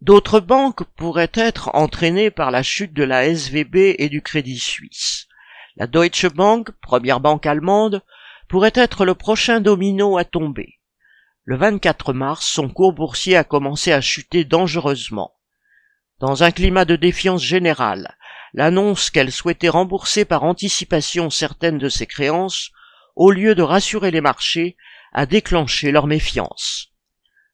D'autres 0.00 0.40
banques 0.40 0.84
pourraient 0.96 1.32
être 1.34 1.70
entraînées 1.74 2.30
par 2.30 2.50
la 2.50 2.62
chute 2.62 2.92
de 2.92 3.04
la 3.04 3.26
SVB 3.26 3.96
et 3.98 4.08
du 4.08 4.20
Crédit 4.20 4.58
Suisse. 4.58 5.28
La 5.76 5.86
Deutsche 5.86 6.26
Bank, 6.26 6.70
première 6.82 7.20
banque 7.20 7.46
allemande, 7.46 8.02
pourrait 8.48 8.72
être 8.74 9.04
le 9.04 9.14
prochain 9.14 9.60
domino 9.60 10.18
à 10.18 10.24
tomber. 10.24 10.78
Le 11.44 11.56
24 11.56 12.12
mars, 12.12 12.46
son 12.46 12.68
cours 12.68 12.92
boursier 12.92 13.36
a 13.36 13.44
commencé 13.44 13.92
à 13.92 14.00
chuter 14.00 14.44
dangereusement. 14.44 15.34
Dans 16.20 16.42
un 16.42 16.50
climat 16.50 16.84
de 16.84 16.96
défiance 16.96 17.42
générale, 17.42 18.16
l'annonce 18.52 19.10
qu'elle 19.10 19.32
souhaitait 19.32 19.68
rembourser 19.68 20.24
par 20.24 20.44
anticipation 20.44 21.28
certaines 21.30 21.78
de 21.78 21.88
ses 21.88 22.06
créances, 22.06 22.70
au 23.16 23.30
lieu 23.30 23.54
de 23.54 23.62
rassurer 23.62 24.10
les 24.10 24.20
marchés, 24.20 24.76
a 25.12 25.26
déclenché 25.26 25.92
leur 25.92 26.06
méfiance. 26.06 26.88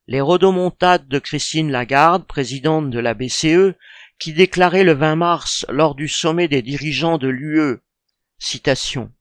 Les 0.06 0.20
rodomontades 0.20 1.08
de 1.08 1.18
Christine 1.18 1.70
Lagarde, 1.70 2.26
présidente 2.26 2.90
de 2.90 2.98
la 2.98 3.14
BCE, 3.14 3.74
qui 4.18 4.32
déclarait 4.32 4.84
le 4.84 4.92
20 4.92 5.16
mars 5.16 5.66
lors 5.68 5.94
du 5.94 6.08
sommet 6.08 6.48
des 6.48 6.62
dirigeants 6.62 7.18
de 7.18 7.28
l'UE 7.28 7.78
Citation. 8.38 9.12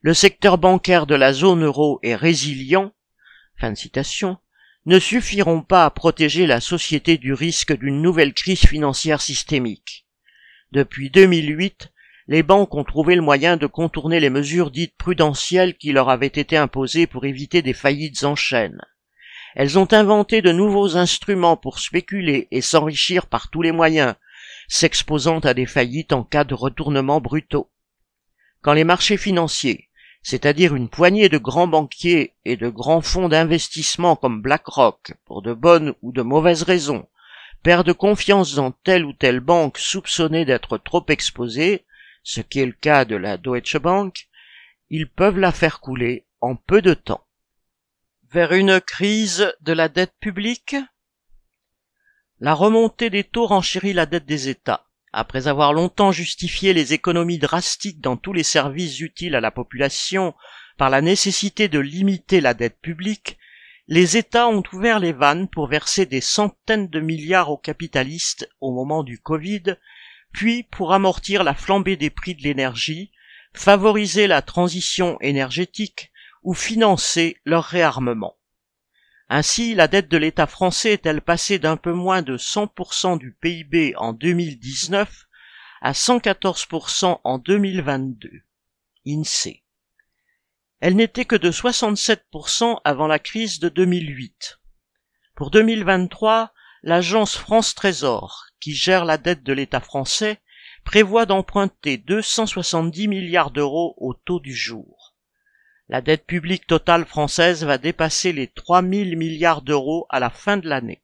Le 0.00 0.14
secteur 0.14 0.58
bancaire 0.58 1.06
de 1.06 1.14
la 1.14 1.32
zone 1.32 1.64
euro 1.64 1.98
est 2.02 2.14
résilient, 2.14 2.92
ne 4.86 4.98
suffiront 4.98 5.62
pas 5.62 5.84
à 5.84 5.90
protéger 5.90 6.46
la 6.46 6.60
société 6.60 7.18
du 7.18 7.32
risque 7.32 7.76
d'une 7.76 8.00
nouvelle 8.00 8.34
crise 8.34 8.60
financière 8.60 9.20
systémique. 9.20 10.06
Depuis 10.70 11.10
2008, 11.10 11.90
les 12.28 12.42
banques 12.42 12.74
ont 12.74 12.84
trouvé 12.84 13.14
le 13.16 13.22
moyen 13.22 13.56
de 13.56 13.66
contourner 13.66 14.20
les 14.20 14.28
mesures 14.28 14.70
dites 14.70 14.94
prudentielles 14.98 15.76
qui 15.78 15.92
leur 15.92 16.10
avaient 16.10 16.26
été 16.26 16.58
imposées 16.58 17.06
pour 17.06 17.24
éviter 17.24 17.62
des 17.62 17.72
faillites 17.72 18.22
en 18.24 18.36
chaîne. 18.36 18.82
Elles 19.54 19.78
ont 19.78 19.90
inventé 19.92 20.42
de 20.42 20.52
nouveaux 20.52 20.98
instruments 20.98 21.56
pour 21.56 21.78
spéculer 21.78 22.46
et 22.50 22.60
s'enrichir 22.60 23.26
par 23.26 23.48
tous 23.48 23.62
les 23.62 23.72
moyens, 23.72 24.14
s'exposant 24.68 25.38
à 25.38 25.54
des 25.54 25.64
faillites 25.64 26.12
en 26.12 26.22
cas 26.22 26.44
de 26.44 26.54
retournements 26.54 27.22
brutaux. 27.22 27.70
Quand 28.60 28.74
les 28.74 28.84
marchés 28.84 29.16
financiers, 29.16 29.88
c'est-à-dire 30.22 30.74
une 30.74 30.90
poignée 30.90 31.30
de 31.30 31.38
grands 31.38 31.66
banquiers 31.66 32.34
et 32.44 32.58
de 32.58 32.68
grands 32.68 33.00
fonds 33.00 33.30
d'investissement 33.30 34.16
comme 34.16 34.42
BlackRock, 34.42 35.14
pour 35.24 35.40
de 35.40 35.54
bonnes 35.54 35.94
ou 36.02 36.12
de 36.12 36.20
mauvaises 36.20 36.64
raisons, 36.64 37.06
perdent 37.62 37.94
confiance 37.94 38.54
dans 38.54 38.72
telle 38.72 39.06
ou 39.06 39.14
telle 39.14 39.40
banque 39.40 39.78
soupçonnée 39.78 40.44
d'être 40.44 40.76
trop 40.76 41.04
exposée, 41.08 41.84
ce 42.28 42.42
qui 42.42 42.60
est 42.60 42.66
le 42.66 42.72
cas 42.72 43.06
de 43.06 43.16
la 43.16 43.38
Deutsche 43.38 43.78
Bank, 43.78 44.28
ils 44.90 45.08
peuvent 45.08 45.38
la 45.38 45.50
faire 45.50 45.80
couler 45.80 46.26
en 46.42 46.56
peu 46.56 46.82
de 46.82 46.92
temps. 46.92 47.26
Vers 48.30 48.52
une 48.52 48.82
crise 48.82 49.50
de 49.62 49.72
la 49.72 49.88
dette 49.88 50.12
publique 50.20 50.76
La 52.38 52.52
remontée 52.52 53.08
des 53.08 53.24
taux 53.24 53.46
renchérit 53.46 53.94
la 53.94 54.04
dette 54.04 54.26
des 54.26 54.50
États. 54.50 54.84
Après 55.10 55.48
avoir 55.48 55.72
longtemps 55.72 56.12
justifié 56.12 56.74
les 56.74 56.92
économies 56.92 57.38
drastiques 57.38 58.02
dans 58.02 58.18
tous 58.18 58.34
les 58.34 58.42
services 58.42 59.00
utiles 59.00 59.34
à 59.34 59.40
la 59.40 59.50
population 59.50 60.34
par 60.76 60.90
la 60.90 61.00
nécessité 61.00 61.68
de 61.68 61.78
limiter 61.78 62.42
la 62.42 62.52
dette 62.52 62.78
publique, 62.82 63.38
les 63.86 64.18
États 64.18 64.48
ont 64.48 64.62
ouvert 64.74 64.98
les 64.98 65.14
vannes 65.14 65.48
pour 65.48 65.66
verser 65.66 66.04
des 66.04 66.20
centaines 66.20 66.88
de 66.88 67.00
milliards 67.00 67.50
aux 67.50 67.56
capitalistes 67.56 68.50
au 68.60 68.74
moment 68.74 69.02
du 69.02 69.18
Covid, 69.18 69.78
puis 70.32 70.62
pour 70.64 70.92
amortir 70.92 71.44
la 71.44 71.54
flambée 71.54 71.96
des 71.96 72.10
prix 72.10 72.34
de 72.34 72.42
l'énergie, 72.42 73.12
favoriser 73.54 74.26
la 74.26 74.42
transition 74.42 75.18
énergétique 75.20 76.12
ou 76.42 76.54
financer 76.54 77.36
leur 77.44 77.64
réarmement. 77.64 78.36
Ainsi, 79.28 79.74
la 79.74 79.88
dette 79.88 80.08
de 80.08 80.16
l'État 80.16 80.46
français 80.46 80.92
est-elle 80.94 81.20
passée 81.20 81.58
d'un 81.58 81.76
peu 81.76 81.92
moins 81.92 82.22
de 82.22 82.38
100% 82.38 83.18
du 83.18 83.32
PIB 83.32 83.94
en 83.96 84.12
2019 84.12 85.26
à 85.82 85.92
114% 85.92 87.20
en 87.22 87.38
2022. 87.38 88.30
INSEE. 89.06 89.64
Elle 90.80 90.96
n'était 90.96 91.24
que 91.24 91.36
de 91.36 91.50
67% 91.50 92.80
avant 92.84 93.06
la 93.06 93.18
crise 93.18 93.58
de 93.58 93.68
2008. 93.68 94.60
Pour 95.34 95.50
2023, 95.50 96.52
l'agence 96.82 97.36
France 97.36 97.74
Trésor, 97.74 98.46
qui 98.60 98.74
gère 98.74 99.04
la 99.04 99.18
dette 99.18 99.42
de 99.42 99.52
l'État 99.52 99.80
français, 99.80 100.40
prévoit 100.84 101.26
d'emprunter 101.26 101.96
270 101.96 103.08
milliards 103.08 103.50
d'euros 103.50 103.94
au 103.98 104.14
taux 104.14 104.40
du 104.40 104.54
jour. 104.54 105.14
La 105.88 106.00
dette 106.00 106.26
publique 106.26 106.66
totale 106.66 107.04
française 107.04 107.64
va 107.64 107.78
dépasser 107.78 108.32
les 108.32 108.46
3000 108.46 109.16
milliards 109.16 109.62
d'euros 109.62 110.06
à 110.10 110.20
la 110.20 110.30
fin 110.30 110.56
de 110.56 110.68
l'année. 110.68 111.02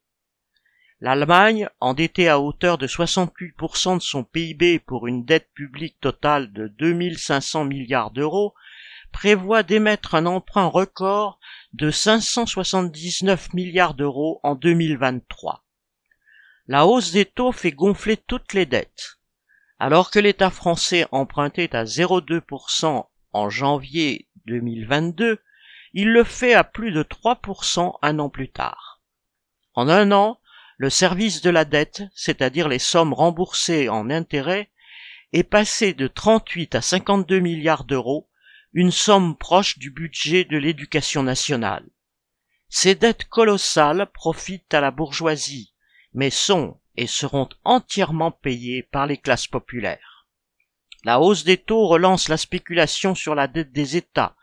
L'Allemagne, 1.01 1.67
endettée 1.81 2.29
à 2.29 2.39
hauteur 2.39 2.77
de 2.77 2.87
68% 2.87 3.97
de 3.97 4.01
son 4.01 4.23
PIB 4.23 4.79
pour 4.79 5.07
une 5.07 5.25
dette 5.25 5.49
publique 5.53 5.99
totale 5.99 6.53
de 6.53 6.67
2500 6.67 7.65
milliards 7.65 8.11
d'euros, 8.11 8.53
prévoit 9.11 9.63
d'émettre 9.63 10.15
un 10.15 10.25
emprunt 10.25 10.67
record 10.67 11.39
de 11.73 11.91
579 11.91 13.53
milliards 13.53 13.93
d'euros 13.93 14.39
en 14.43 14.55
2023. 14.55 15.64
La 16.67 16.87
hausse 16.87 17.11
des 17.11 17.25
taux 17.25 17.51
fait 17.51 17.71
gonfler 17.71 18.17
toutes 18.17 18.53
les 18.53 18.65
dettes. 18.65 19.19
Alors 19.77 20.09
que 20.09 20.17
l'État 20.17 20.49
français 20.49 21.05
empruntait 21.11 21.75
à 21.75 21.83
0,2% 21.83 23.05
en 23.33 23.49
janvier 23.51 24.29
2022, 24.47 25.39
il 25.93 26.09
le 26.09 26.23
fait 26.23 26.55
à 26.55 26.63
plus 26.63 26.91
de 26.91 27.03
3% 27.03 27.93
un 28.01 28.19
an 28.19 28.29
plus 28.29 28.49
tard. 28.49 29.03
En 29.75 29.89
un 29.89 30.11
an, 30.11 30.39
le 30.77 30.89
service 30.89 31.41
de 31.41 31.51
la 31.51 31.65
dette, 31.65 32.01
c'est-à-dire 32.15 32.67
les 32.67 32.79
sommes 32.79 33.13
remboursées 33.13 33.87
en 33.87 34.09
intérêts, 34.09 34.71
est 35.33 35.43
passé 35.43 35.93
de 35.93 36.07
38 36.07 36.73
à 36.73 36.81
52 36.81 37.39
milliards 37.41 37.83
d'euros, 37.83 38.27
une 38.73 38.91
somme 38.91 39.37
proche 39.37 39.77
du 39.77 39.91
budget 39.91 40.45
de 40.45 40.57
l'éducation 40.57 41.21
nationale. 41.21 41.85
Ces 42.69 42.95
dettes 42.95 43.25
colossales 43.25 44.09
profitent 44.11 44.73
à 44.73 44.81
la 44.81 44.89
bourgeoisie, 44.89 45.74
mais 46.15 46.29
sont 46.29 46.79
et 46.97 47.07
seront 47.07 47.49
entièrement 47.65 48.31
payées 48.31 48.83
par 48.83 49.05
les 49.05 49.17
classes 49.17 49.47
populaires. 49.47 50.25
La 51.03 51.19
hausse 51.19 51.43
des 51.43 51.57
taux 51.57 51.85
relance 51.85 52.29
la 52.29 52.37
spéculation 52.37 53.13
sur 53.13 53.35
la 53.35 53.47
dette 53.47 53.73
des 53.73 53.97
États, 53.97 54.35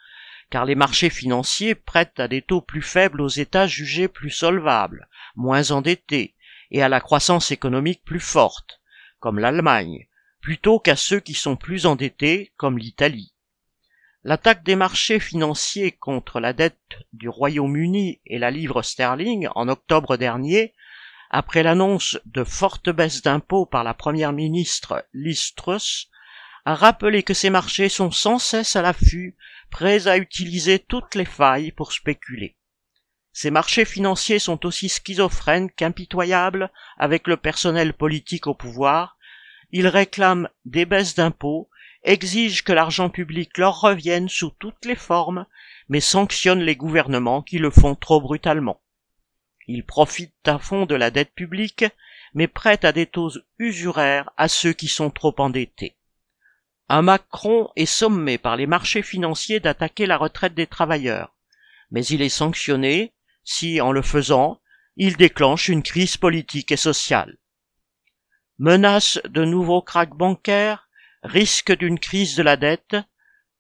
car 0.50 0.66
les 0.66 0.74
marchés 0.74 1.10
financiers 1.10 1.74
prêtent 1.74 2.20
à 2.20 2.28
des 2.28 2.42
taux 2.42 2.60
plus 2.60 2.82
faibles 2.82 3.22
aux 3.22 3.28
États 3.28 3.66
jugés 3.66 4.06
plus 4.06 4.30
solvables, 4.30 5.08
moins 5.34 5.70
endettés, 5.70 6.36
et 6.70 6.82
à 6.82 6.90
la 6.90 7.00
croissance 7.00 7.50
économique 7.50 8.04
plus 8.04 8.20
forte, 8.20 8.80
comme 9.18 9.38
l'Allemagne, 9.38 10.08
plutôt 10.42 10.78
qu'à 10.78 10.94
ceux 10.94 11.20
qui 11.20 11.34
sont 11.34 11.56
plus 11.56 11.86
endettés, 11.86 12.52
comme 12.58 12.78
l'Italie. 12.78 13.32
L'attaque 14.24 14.62
des 14.62 14.76
marchés 14.76 15.20
financiers 15.20 15.92
contre 15.92 16.38
la 16.38 16.52
dette 16.52 16.76
du 17.12 17.28
Royaume-Uni 17.28 18.20
et 18.26 18.38
la 18.38 18.50
livre 18.50 18.82
sterling 18.82 19.48
en 19.54 19.68
octobre 19.68 20.16
dernier, 20.16 20.74
après 21.32 21.62
l'annonce 21.62 22.18
de 22.26 22.44
fortes 22.44 22.90
baisses 22.90 23.22
d'impôts 23.22 23.64
par 23.64 23.84
la 23.84 23.94
première 23.94 24.34
ministre 24.34 25.06
Liz 25.14 25.54
Truss, 25.54 26.08
a 26.66 26.74
rappelé 26.74 27.22
que 27.22 27.32
ces 27.32 27.48
marchés 27.48 27.88
sont 27.88 28.10
sans 28.10 28.38
cesse 28.38 28.76
à 28.76 28.82
l'affût, 28.82 29.34
prêts 29.70 30.06
à 30.06 30.18
utiliser 30.18 30.78
toutes 30.78 31.14
les 31.14 31.24
failles 31.24 31.72
pour 31.72 31.92
spéculer. 31.92 32.58
Ces 33.32 33.50
marchés 33.50 33.86
financiers 33.86 34.38
sont 34.38 34.66
aussi 34.66 34.90
schizophrènes 34.90 35.70
qu'impitoyables 35.70 36.70
avec 36.98 37.26
le 37.26 37.38
personnel 37.38 37.94
politique 37.94 38.46
au 38.46 38.54
pouvoir. 38.54 39.16
Ils 39.70 39.88
réclament 39.88 40.50
des 40.66 40.84
baisses 40.84 41.14
d'impôts, 41.14 41.70
exigent 42.04 42.62
que 42.62 42.74
l'argent 42.74 43.08
public 43.08 43.56
leur 43.56 43.80
revienne 43.80 44.28
sous 44.28 44.50
toutes 44.50 44.84
les 44.84 44.96
formes, 44.96 45.46
mais 45.88 46.00
sanctionnent 46.00 46.60
les 46.60 46.76
gouvernements 46.76 47.40
qui 47.40 47.56
le 47.56 47.70
font 47.70 47.94
trop 47.94 48.20
brutalement. 48.20 48.81
Ils 49.68 49.84
profitent 49.84 50.48
à 50.48 50.58
fond 50.58 50.86
de 50.86 50.94
la 50.94 51.10
dette 51.10 51.34
publique, 51.34 51.84
mais 52.34 52.48
prêtent 52.48 52.84
à 52.84 52.92
des 52.92 53.06
taux 53.06 53.30
usuraires 53.58 54.30
à 54.36 54.48
ceux 54.48 54.72
qui 54.72 54.88
sont 54.88 55.10
trop 55.10 55.34
endettés. 55.38 55.96
Un 56.88 57.02
Macron 57.02 57.70
est 57.76 57.86
sommé 57.86 58.38
par 58.38 58.56
les 58.56 58.66
marchés 58.66 59.02
financiers 59.02 59.60
d'attaquer 59.60 60.06
la 60.06 60.16
retraite 60.16 60.54
des 60.54 60.66
travailleurs, 60.66 61.32
mais 61.90 62.04
il 62.06 62.22
est 62.22 62.28
sanctionné 62.28 63.12
si, 63.44 63.80
en 63.80 63.92
le 63.92 64.02
faisant, 64.02 64.60
il 64.96 65.16
déclenche 65.16 65.68
une 65.68 65.82
crise 65.82 66.16
politique 66.16 66.72
et 66.72 66.76
sociale. 66.76 67.38
Menace 68.58 69.20
de 69.24 69.44
nouveaux 69.44 69.82
krachs 69.82 70.14
bancaires, 70.14 70.88
risque 71.22 71.76
d'une 71.76 71.98
crise 71.98 72.36
de 72.36 72.42
la 72.42 72.56
dette, 72.56 72.96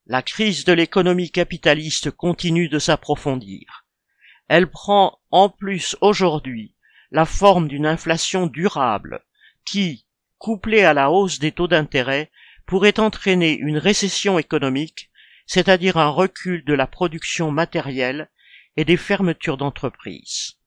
la 0.06 0.22
crise 0.22 0.64
de 0.64 0.72
l'économie 0.72 1.30
capitaliste 1.30 2.10
continue 2.10 2.68
de 2.68 2.78
s'approfondir. 2.78 3.81
Elle 4.54 4.70
prend 4.70 5.18
en 5.30 5.48
plus 5.48 5.96
aujourd'hui 6.02 6.74
la 7.10 7.24
forme 7.24 7.68
d'une 7.68 7.86
inflation 7.86 8.46
durable 8.46 9.24
qui, 9.64 10.04
couplée 10.36 10.82
à 10.82 10.92
la 10.92 11.10
hausse 11.10 11.38
des 11.38 11.52
taux 11.52 11.68
d'intérêt, 11.68 12.30
pourrait 12.66 13.00
entraîner 13.00 13.56
une 13.56 13.78
récession 13.78 14.38
économique, 14.38 15.10
c'est-à-dire 15.46 15.96
un 15.96 16.10
recul 16.10 16.66
de 16.66 16.74
la 16.74 16.86
production 16.86 17.50
matérielle 17.50 18.28
et 18.76 18.84
des 18.84 18.98
fermetures 18.98 19.56
d'entreprises. 19.56 20.58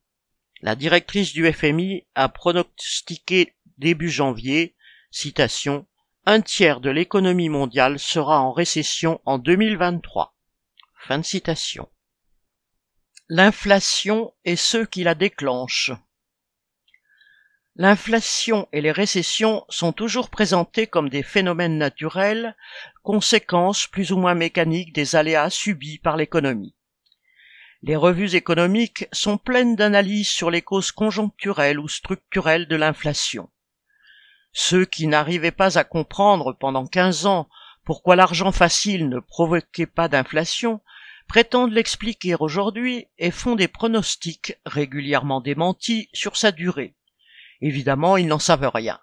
La 0.64 0.76
directrice 0.76 1.32
du 1.32 1.54
FMI 1.54 2.08
a 2.16 2.28
pronostiqué 2.28 3.54
début 3.78 4.10
janvier, 4.10 4.76
citation, 5.12 5.86
un 6.26 6.42
tiers 6.42 6.80
de 6.80 6.90
l'économie 6.90 7.50
mondiale 7.50 8.00
sera 8.00 8.42
en 8.42 8.52
récession 8.52 9.22
en 9.26 9.38
2023. 9.38 10.36
Fin 11.08 11.20
de 11.20 11.24
citation. 11.24 11.88
L'inflation 13.28 14.36
et 14.46 14.56
ceux 14.56 14.86
qui 14.86 15.04
la 15.04 15.16
déclenchent. 15.16 15.92
L'inflation 17.76 18.68
et 18.72 18.82
les 18.82 18.92
récessions 18.92 19.66
sont 19.68 19.94
toujours 19.94 20.30
présentés 20.30 20.86
comme 20.86 21.10
des 21.10 21.24
phénomènes 21.24 21.80
naturels, 21.80 22.56
conséquences 23.02 23.88
plus 23.88 24.12
ou 24.12 24.18
moins 24.18 24.36
mécaniques 24.36 24.94
des 24.94 25.16
aléas 25.16 25.50
subis 25.50 25.98
par 25.98 26.18
l'économie. 26.18 26.76
Les 27.82 27.96
revues 27.96 28.36
économiques 28.36 29.08
sont 29.12 29.40
pleines 29.40 29.76
d'analyses 29.76 30.30
sur 30.30 30.52
les 30.52 30.62
causes 30.62 30.92
conjoncturelles 30.92 31.80
ou 31.80 31.88
structurelles 31.88 32.68
de 32.68 32.76
l'inflation. 32.76 33.50
Ceux 34.54 34.86
qui 34.86 35.08
n'arrivaient 35.08 35.50
pas 35.50 35.80
à 35.80 35.84
comprendre 35.84 36.54
pendant 36.54 36.86
quinze 36.86 37.26
ans 37.26 37.50
pourquoi 37.86 38.16
l'argent 38.16 38.52
facile 38.52 39.10
ne 39.10 39.20
provoquait 39.20 39.88
pas 39.88 40.10
d'inflation 40.10 40.80
prétendent 41.28 41.74
l'expliquer 41.74 42.36
aujourd'hui 42.36 43.08
et 43.18 43.32
font 43.32 43.56
des 43.56 43.68
pronostics 43.68 44.58
régulièrement 44.66 45.42
démentis 45.42 46.10
sur 46.14 46.38
sa 46.38 46.52
durée. 46.52 46.96
Évidemment, 47.62 48.18
ils 48.18 48.28
n'en 48.28 48.40
savent 48.40 48.72
rien. 48.74 49.00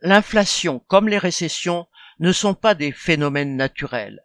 L'inflation, 0.00 0.80
comme 0.88 1.08
les 1.08 1.18
récessions, 1.18 1.86
ne 2.18 2.32
sont 2.32 2.54
pas 2.54 2.74
des 2.74 2.92
phénomènes 2.92 3.56
naturels. 3.56 4.20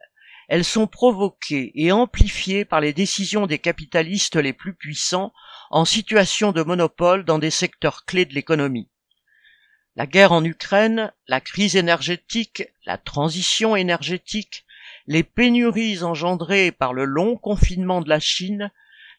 Elles 0.48 0.64
sont 0.64 0.86
provoquées 0.86 1.72
et 1.74 1.92
amplifiées 1.92 2.64
par 2.64 2.80
les 2.80 2.92
décisions 2.92 3.46
des 3.46 3.58
capitalistes 3.58 4.36
les 4.36 4.52
plus 4.52 4.74
puissants 4.74 5.32
en 5.70 5.84
situation 5.84 6.52
de 6.52 6.62
monopole 6.62 7.24
dans 7.24 7.38
des 7.38 7.50
secteurs 7.50 8.06
clés 8.06 8.24
de 8.24 8.34
l'économie. 8.34 8.88
La 9.94 10.06
guerre 10.06 10.32
en 10.32 10.44
Ukraine, 10.44 11.12
la 11.26 11.40
crise 11.40 11.76
énergétique, 11.76 12.64
la 12.86 12.98
transition 12.98 13.76
énergétique, 13.76 14.64
les 15.08 15.22
pénuries 15.22 16.02
engendrées 16.02 16.70
par 16.70 16.92
le 16.92 17.06
long 17.06 17.38
confinement 17.38 18.02
de 18.02 18.10
la 18.10 18.20
Chine, 18.20 18.70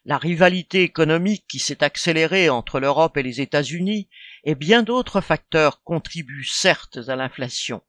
la 0.04 0.18
rivalité 0.18 0.84
économique 0.84 1.44
qui 1.48 1.58
s'est 1.58 1.82
accélérée 1.82 2.48
entre 2.48 2.78
l'Europe 2.78 3.16
et 3.16 3.24
les 3.24 3.40
États-Unis 3.40 4.08
et 4.44 4.54
bien 4.54 4.84
d'autres 4.84 5.20
facteurs 5.20 5.82
contribuent 5.82 6.46
certes 6.46 7.00
à 7.08 7.16
l'inflation. 7.16 7.82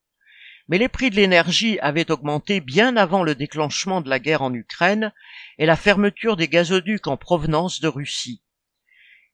Mais 0.67 0.79
les 0.79 0.89
prix 0.89 1.11
de 1.11 1.15
l'énergie 1.15 1.77
avaient 1.79 2.09
augmenté 2.09 2.59
bien 2.59 2.97
avant 2.97 3.21
le 3.21 3.35
déclenchement 3.35 4.01
de 4.01 4.09
la 4.09 4.17
guerre 4.17 4.41
en 4.41 4.53
Ukraine 4.53 5.13
et 5.59 5.67
la 5.67 5.75
fermeture 5.75 6.37
des 6.37 6.47
gazoducs 6.47 7.05
en 7.05 7.17
provenance 7.17 7.81
de 7.81 7.87
Russie. 7.87 8.41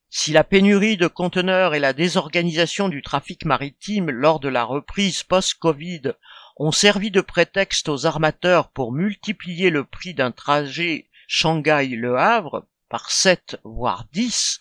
Si 0.10 0.34
la 0.34 0.44
pénurie 0.44 0.98
de 0.98 1.08
conteneurs 1.08 1.74
et 1.74 1.80
la 1.80 1.94
désorganisation 1.94 2.90
du 2.90 3.02
trafic 3.02 3.46
maritime 3.46 4.10
lors 4.10 4.42
de 4.42 4.50
la 4.50 4.66
reprise 4.66 5.24
post-Covid 5.24 6.14
ont 6.60 6.72
servi 6.72 7.12
de 7.12 7.22
prétexte 7.22 7.88
aux 7.90 8.06
armateurs 8.06 8.70
pour 8.70 8.92
multiplier 8.92 9.70
le 9.70 9.84
prix 9.84 10.14
d'un 10.14 10.32
trajet 10.32 11.10
Shanghai-Le 11.28 12.18
Havre 12.18 12.66
par 12.90 13.12
sept 13.12 13.60
voire 13.64 14.06
dix, 14.12 14.60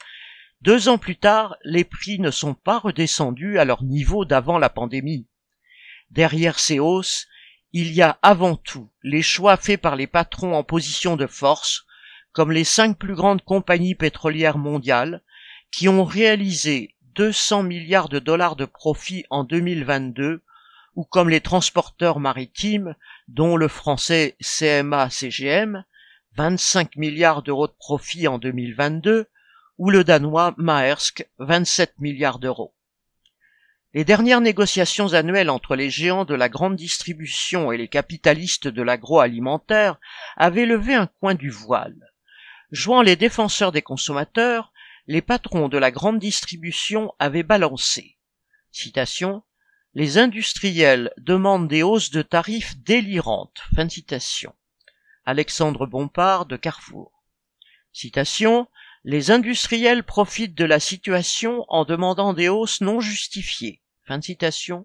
deux 0.62 0.88
ans 0.88 0.98
plus 0.98 1.16
tard, 1.16 1.56
les 1.62 1.84
prix 1.84 2.18
ne 2.18 2.30
sont 2.30 2.54
pas 2.54 2.78
redescendus 2.78 3.58
à 3.58 3.64
leur 3.64 3.82
niveau 3.82 4.24
d'avant 4.24 4.58
la 4.58 4.70
pandémie. 4.70 5.26
Derrière 6.10 6.58
ces 6.58 6.78
hausses, 6.78 7.26
il 7.72 7.92
y 7.92 8.02
a 8.02 8.18
avant 8.22 8.56
tout 8.56 8.90
les 9.02 9.22
choix 9.22 9.56
faits 9.56 9.80
par 9.80 9.96
les 9.96 10.06
patrons 10.06 10.54
en 10.54 10.64
position 10.64 11.16
de 11.16 11.26
force, 11.26 11.84
comme 12.32 12.52
les 12.52 12.64
cinq 12.64 12.98
plus 12.98 13.14
grandes 13.14 13.42
compagnies 13.42 13.94
pétrolières 13.94 14.58
mondiales, 14.58 15.22
qui 15.70 15.88
ont 15.88 16.04
réalisé 16.04 16.94
200 17.14 17.62
milliards 17.62 18.08
de 18.08 18.18
dollars 18.18 18.56
de 18.56 18.64
profit 18.64 19.24
en 19.30 19.44
2022, 19.44 20.42
ou 20.96 21.04
comme 21.04 21.28
les 21.28 21.40
transporteurs 21.40 22.18
maritimes, 22.18 22.96
dont 23.28 23.56
le 23.56 23.68
français 23.68 24.36
CMA-CGM, 24.40 25.84
25 26.36 26.96
milliards 26.96 27.42
d'euros 27.42 27.68
de 27.68 27.74
profit 27.78 28.26
en 28.26 28.38
2022, 28.38 29.26
ou 29.78 29.90
le 29.90 30.04
danois 30.04 30.54
Maersk, 30.56 31.28
27 31.38 31.94
milliards 31.98 32.38
d'euros. 32.38 32.74
Les 33.92 34.04
dernières 34.04 34.40
négociations 34.40 35.14
annuelles 35.14 35.50
entre 35.50 35.76
les 35.76 35.90
géants 35.90 36.24
de 36.24 36.34
la 36.34 36.48
grande 36.48 36.76
distribution 36.76 37.72
et 37.72 37.78
les 37.78 37.88
capitalistes 37.88 38.68
de 38.68 38.82
l'agroalimentaire 38.82 39.98
avaient 40.36 40.66
levé 40.66 40.94
un 40.94 41.06
coin 41.06 41.34
du 41.34 41.50
voile. 41.50 41.96
Jouant 42.72 43.02
les 43.02 43.16
défenseurs 43.16 43.72
des 43.72 43.82
consommateurs, 43.82 44.72
les 45.06 45.22
patrons 45.22 45.68
de 45.68 45.78
la 45.78 45.90
grande 45.90 46.18
distribution 46.18 47.14
avaient 47.18 47.42
balancé. 47.42 48.18
Citation, 48.70 49.42
les 49.96 50.18
industriels 50.18 51.10
demandent 51.16 51.68
des 51.68 51.82
hausses 51.82 52.10
de 52.10 52.20
tarifs 52.20 52.76
délirantes. 52.84 53.62
Fin 53.74 53.88
citation. 53.88 54.54
Alexandre 55.24 55.86
Bompard 55.86 56.44
de 56.44 56.58
Carrefour. 56.58 57.24
Citation, 57.94 58.68
les 59.04 59.30
industriels 59.30 60.04
profitent 60.04 60.54
de 60.54 60.66
la 60.66 60.80
situation 60.80 61.64
en 61.68 61.86
demandant 61.86 62.34
des 62.34 62.50
hausses 62.50 62.82
non 62.82 63.00
justifiées. 63.00 63.80
Fin 64.06 64.20
citation. 64.20 64.84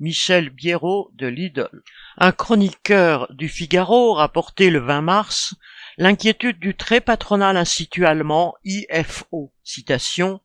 Michel 0.00 0.48
Biérot 0.48 1.10
de 1.12 1.26
Lidl. 1.26 1.82
Un 2.16 2.32
chroniqueur 2.32 3.30
du 3.34 3.50
Figaro 3.50 4.14
rapporté 4.14 4.70
le 4.70 4.78
20 4.78 5.02
mars 5.02 5.54
L'inquiétude 5.98 6.58
du 6.58 6.74
très 6.74 7.02
patronal 7.02 7.58
institut 7.58 8.06
allemand 8.06 8.54
IFO. 8.64 9.52
Citation. 9.62 10.40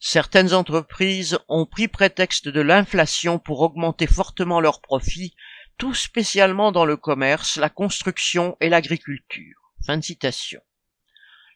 Certaines 0.00 0.54
entreprises 0.54 1.38
ont 1.48 1.66
pris 1.66 1.88
prétexte 1.88 2.48
de 2.48 2.60
l'inflation 2.60 3.38
pour 3.38 3.60
augmenter 3.60 4.06
fortement 4.06 4.60
leurs 4.60 4.80
profits, 4.80 5.34
tout 5.76 5.94
spécialement 5.94 6.70
dans 6.70 6.84
le 6.84 6.96
commerce, 6.96 7.56
la 7.56 7.68
construction 7.68 8.56
et 8.60 8.68
l'agriculture. 8.68 9.72
De. 9.88 10.58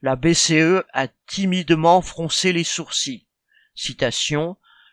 La 0.00 0.16
BCE 0.16 0.84
a 0.92 1.06
timidement 1.26 2.02
froncé 2.02 2.52
les 2.52 2.64
sourcils. 2.64 3.28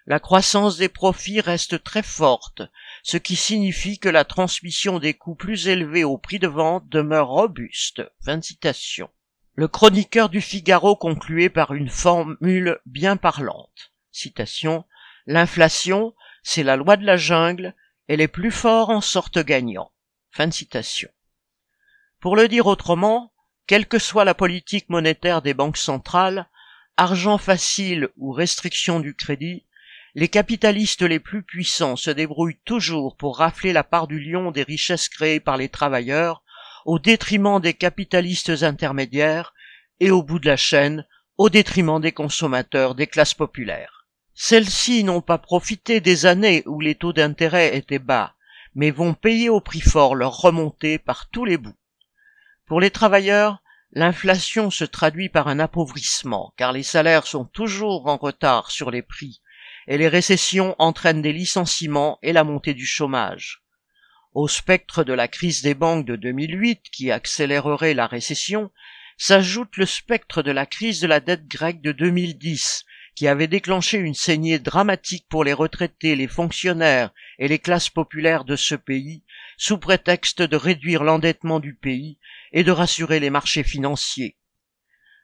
La 0.05 0.19
croissance 0.19 0.77
des 0.77 0.89
profits 0.89 1.41
reste 1.41 1.83
très 1.83 2.03
forte, 2.03 2.61
ce 3.03 3.17
qui 3.17 3.35
signifie 3.35 3.99
que 3.99 4.09
la 4.09 4.25
transmission 4.25 4.99
des 4.99 5.15
coûts 5.15 5.35
plus 5.35 5.67
élevés 5.67 6.03
au 6.03 6.17
prix 6.17 6.39
de 6.39 6.47
vente 6.47 6.87
demeure 6.89 7.29
robuste. 7.29 8.03
Fin 8.23 8.41
citation. 8.41 9.09
Le 9.59 9.67
chroniqueur 9.67 10.29
du 10.29 10.39
Figaro 10.39 10.95
concluait 10.95 11.49
par 11.49 11.73
une 11.73 11.89
formule 11.89 12.79
bien 12.85 13.17
parlante. 13.17 13.91
Citation. 14.09 14.85
L'inflation, 15.27 16.15
c'est 16.43 16.63
la 16.63 16.77
loi 16.77 16.95
de 16.95 17.05
la 17.05 17.17
jungle, 17.17 17.75
et 18.07 18.15
les 18.15 18.29
plus 18.29 18.51
forts 18.51 18.89
en 18.89 19.01
sortent 19.01 19.43
gagnants. 19.43 19.91
Fin 20.31 20.47
de 20.47 20.53
citation. 20.53 21.09
Pour 22.21 22.37
le 22.37 22.47
dire 22.47 22.67
autrement, 22.67 23.33
quelle 23.67 23.85
que 23.85 23.99
soit 23.99 24.23
la 24.23 24.33
politique 24.33 24.87
monétaire 24.87 25.41
des 25.41 25.53
banques 25.53 25.75
centrales, 25.75 26.47
argent 26.95 27.37
facile 27.37 28.07
ou 28.15 28.31
restriction 28.31 29.01
du 29.01 29.13
crédit, 29.13 29.65
les 30.15 30.29
capitalistes 30.29 31.01
les 31.01 31.19
plus 31.19 31.43
puissants 31.43 31.97
se 31.97 32.11
débrouillent 32.11 32.61
toujours 32.63 33.17
pour 33.17 33.39
rafler 33.39 33.73
la 33.73 33.83
part 33.83 34.07
du 34.07 34.21
lion 34.21 34.51
des 34.51 34.63
richesses 34.63 35.09
créées 35.09 35.41
par 35.41 35.57
les 35.57 35.67
travailleurs, 35.67 36.43
au 36.89 36.97
détriment 36.97 37.59
des 37.59 37.75
capitalistes 37.75 38.63
intermédiaires, 38.63 39.53
et 39.99 40.09
au 40.09 40.23
bout 40.23 40.39
de 40.39 40.47
la 40.47 40.57
chaîne, 40.57 41.05
au 41.37 41.51
détriment 41.51 42.01
des 42.01 42.13
consommateurs 42.13 42.95
des 42.95 43.05
classes 43.05 43.35
populaires. 43.35 44.07
Celles-ci 44.33 45.03
n'ont 45.03 45.21
pas 45.21 45.37
profité 45.37 46.01
des 46.01 46.25
années 46.25 46.63
où 46.65 46.81
les 46.81 46.95
taux 46.95 47.13
d'intérêt 47.13 47.77
étaient 47.77 47.99
bas, 47.99 48.33
mais 48.73 48.89
vont 48.89 49.13
payer 49.13 49.49
au 49.49 49.61
prix 49.61 49.81
fort 49.81 50.15
leur 50.15 50.37
remontée 50.37 50.97
par 50.97 51.29
tous 51.29 51.45
les 51.45 51.59
bouts. 51.59 51.77
Pour 52.65 52.81
les 52.81 52.89
travailleurs, 52.89 53.61
l'inflation 53.91 54.71
se 54.71 54.83
traduit 54.83 55.29
par 55.29 55.47
un 55.47 55.59
appauvrissement, 55.59 56.55
car 56.57 56.71
les 56.71 56.81
salaires 56.81 57.27
sont 57.27 57.45
toujours 57.45 58.07
en 58.07 58.17
retard 58.17 58.71
sur 58.71 58.89
les 58.89 59.03
prix, 59.03 59.43
et 59.85 59.99
les 59.99 60.07
récessions 60.07 60.75
entraînent 60.79 61.21
des 61.21 61.33
licenciements 61.33 62.17
et 62.23 62.33
la 62.33 62.43
montée 62.43 62.73
du 62.73 62.87
chômage. 62.87 63.61
Au 64.35 64.47
spectre 64.47 65.03
de 65.03 65.13
la 65.13 65.27
crise 65.27 65.63
des 65.63 65.73
banques 65.73 66.05
de 66.05 66.15
2008 66.15 66.83
qui 66.91 67.09
accélérerait 67.09 67.95
la 67.95 68.05
récession, 68.05 68.69
s'ajoute 69.17 69.75
le 69.75 69.87
spectre 69.87 70.43
de 70.43 70.51
la 70.51 70.67
crise 70.67 71.01
de 71.01 71.07
la 71.07 71.19
dette 71.19 71.47
grecque 71.47 71.81
de 71.81 71.91
2010, 71.91 72.85
qui 73.15 73.27
avait 73.27 73.47
déclenché 73.47 73.97
une 73.97 74.13
saignée 74.13 74.59
dramatique 74.59 75.25
pour 75.29 75.43
les 75.43 75.51
retraités, 75.51 76.15
les 76.15 76.27
fonctionnaires 76.27 77.11
et 77.39 77.47
les 77.47 77.57
classes 77.57 77.89
populaires 77.89 78.45
de 78.45 78.55
ce 78.55 78.75
pays, 78.75 79.23
sous 79.57 79.79
prétexte 79.79 80.43
de 80.43 80.55
réduire 80.55 81.03
l'endettement 81.03 81.59
du 81.59 81.73
pays 81.73 82.19
et 82.53 82.63
de 82.63 82.71
rassurer 82.71 83.19
les 83.19 83.31
marchés 83.31 83.63
financiers. 83.63 84.37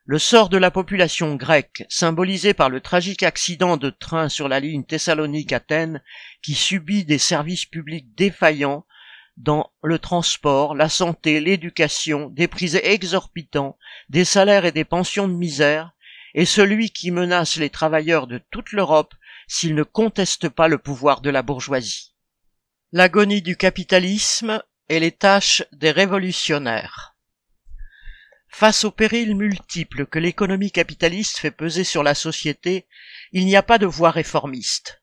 Le 0.03 0.17
sort 0.17 0.49
de 0.49 0.57
la 0.57 0.71
population 0.71 1.35
grecque, 1.35 1.85
symbolisé 1.89 2.55
par 2.55 2.69
le 2.69 2.81
tragique 2.81 3.23
accident 3.23 3.77
de 3.77 3.91
train 3.91 4.29
sur 4.29 4.47
la 4.47 4.59
ligne 4.59 4.83
Thessalonique-Athènes, 4.83 6.01
qui 6.41 6.55
subit 6.55 7.05
des 7.05 7.19
services 7.19 7.67
publics 7.67 8.15
défaillants 8.15 8.83
dans 9.37 9.71
le 9.83 9.99
transport, 9.99 10.75
la 10.75 10.89
santé, 10.89 11.39
l'éducation, 11.39 12.29
des 12.29 12.47
prix 12.47 12.75
exorbitants, 12.75 13.77
des 14.09 14.25
salaires 14.25 14.65
et 14.65 14.71
des 14.71 14.85
pensions 14.85 15.27
de 15.27 15.33
misère, 15.33 15.91
et 16.33 16.45
celui 16.45 16.89
qui 16.89 17.11
menace 17.11 17.57
les 17.57 17.69
travailleurs 17.69 18.27
de 18.27 18.41
toute 18.51 18.71
l'Europe 18.71 19.13
s'ils 19.47 19.75
ne 19.75 19.83
contestent 19.83 20.49
pas 20.49 20.67
le 20.67 20.77
pouvoir 20.77 21.21
de 21.21 21.29
la 21.29 21.41
bourgeoisie. 21.41 22.13
L'agonie 22.91 23.41
du 23.41 23.57
capitalisme 23.57 24.61
et 24.89 24.99
les 24.99 25.11
tâches 25.11 25.63
des 25.71 25.91
révolutionnaires. 25.91 27.15
Face 28.47 28.85
aux 28.85 28.91
périls 28.91 29.35
multiples 29.35 30.05
que 30.05 30.19
l'économie 30.19 30.71
capitaliste 30.71 31.39
fait 31.39 31.51
peser 31.51 31.83
sur 31.83 32.03
la 32.03 32.15
société, 32.15 32.87
il 33.33 33.45
n'y 33.45 33.57
a 33.57 33.63
pas 33.63 33.77
de 33.77 33.85
voie 33.85 34.11
réformiste. 34.11 35.01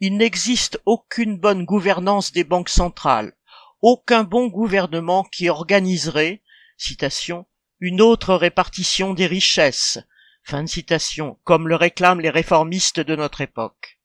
Il 0.00 0.16
n'existe 0.16 0.80
aucune 0.84 1.38
bonne 1.38 1.64
gouvernance 1.64 2.32
des 2.32 2.44
banques 2.44 2.68
centrales, 2.68 3.34
aucun 3.80 4.24
bon 4.24 4.48
gouvernement 4.48 5.24
qui 5.24 5.48
organiserait, 5.48 6.42
citation, 6.76 7.46
une 7.80 8.00
autre 8.00 8.34
répartition 8.34 9.14
des 9.14 9.26
richesses, 9.26 9.98
fin 10.42 10.62
de 10.62 10.68
citation, 10.68 11.38
comme 11.44 11.68
le 11.68 11.76
réclament 11.76 12.20
les 12.20 12.30
réformistes 12.30 13.00
de 13.00 13.14
notre 13.14 13.40
époque. 13.40 14.00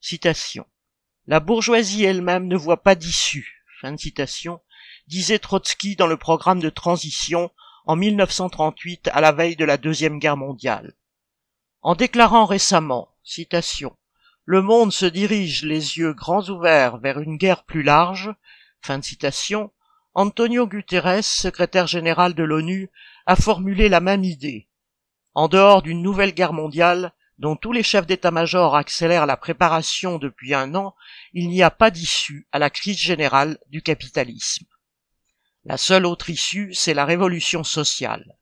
Citation. 0.00 0.66
La 1.26 1.40
bourgeoisie 1.40 2.04
elle-même 2.04 2.46
ne 2.46 2.56
voit 2.56 2.82
pas 2.82 2.94
d'issue, 2.94 3.64
fin 3.80 3.92
de 3.92 4.00
citation, 4.00 4.60
disait 5.08 5.38
Trotsky 5.38 5.96
dans 5.96 6.06
le 6.06 6.16
programme 6.16 6.60
de 6.60 6.70
transition 6.70 7.50
en 7.84 7.96
1938 7.96 9.10
à 9.12 9.20
la 9.20 9.32
veille 9.32 9.56
de 9.56 9.64
la 9.64 9.76
Deuxième 9.76 10.18
Guerre 10.18 10.36
mondiale. 10.36 10.94
En 11.82 11.94
déclarant 11.94 12.46
récemment, 12.46 13.08
citation, 13.22 13.96
Le 14.44 14.62
monde 14.62 14.92
se 14.92 15.06
dirige 15.06 15.64
les 15.64 15.98
yeux 15.98 16.14
grands 16.14 16.48
ouverts 16.48 16.98
vers 16.98 17.18
une 17.20 17.36
guerre 17.36 17.64
plus 17.64 17.82
large, 17.82 18.34
fin 18.82 18.98
de 18.98 19.04
citation, 19.04 19.70
Antonio 20.14 20.66
Guterres, 20.66 21.24
secrétaire 21.24 21.86
général 21.86 22.34
de 22.34 22.42
l'ONU, 22.42 22.90
a 23.26 23.36
formulé 23.36 23.88
la 23.88 24.00
même 24.00 24.24
idée. 24.24 24.68
En 25.34 25.48
dehors 25.48 25.82
d'une 25.82 26.02
nouvelle 26.02 26.34
guerre 26.34 26.52
mondiale, 26.52 27.14
dont 27.38 27.56
tous 27.56 27.72
les 27.72 27.82
chefs 27.82 28.06
d'état-major 28.06 28.76
accélèrent 28.76 29.26
la 29.26 29.36
préparation 29.36 30.18
depuis 30.18 30.52
un 30.52 30.74
an, 30.74 30.94
il 31.32 31.48
n'y 31.48 31.62
a 31.62 31.70
pas 31.70 31.90
d'issue 31.90 32.46
à 32.52 32.58
la 32.58 32.70
crise 32.70 32.98
générale 32.98 33.58
du 33.68 33.82
capitalisme. 33.82 34.66
La 35.64 35.76
seule 35.76 36.04
autre 36.04 36.28
issue, 36.28 36.74
c'est 36.74 36.92
la 36.92 37.04
révolution 37.04 37.64
sociale. 37.64 38.36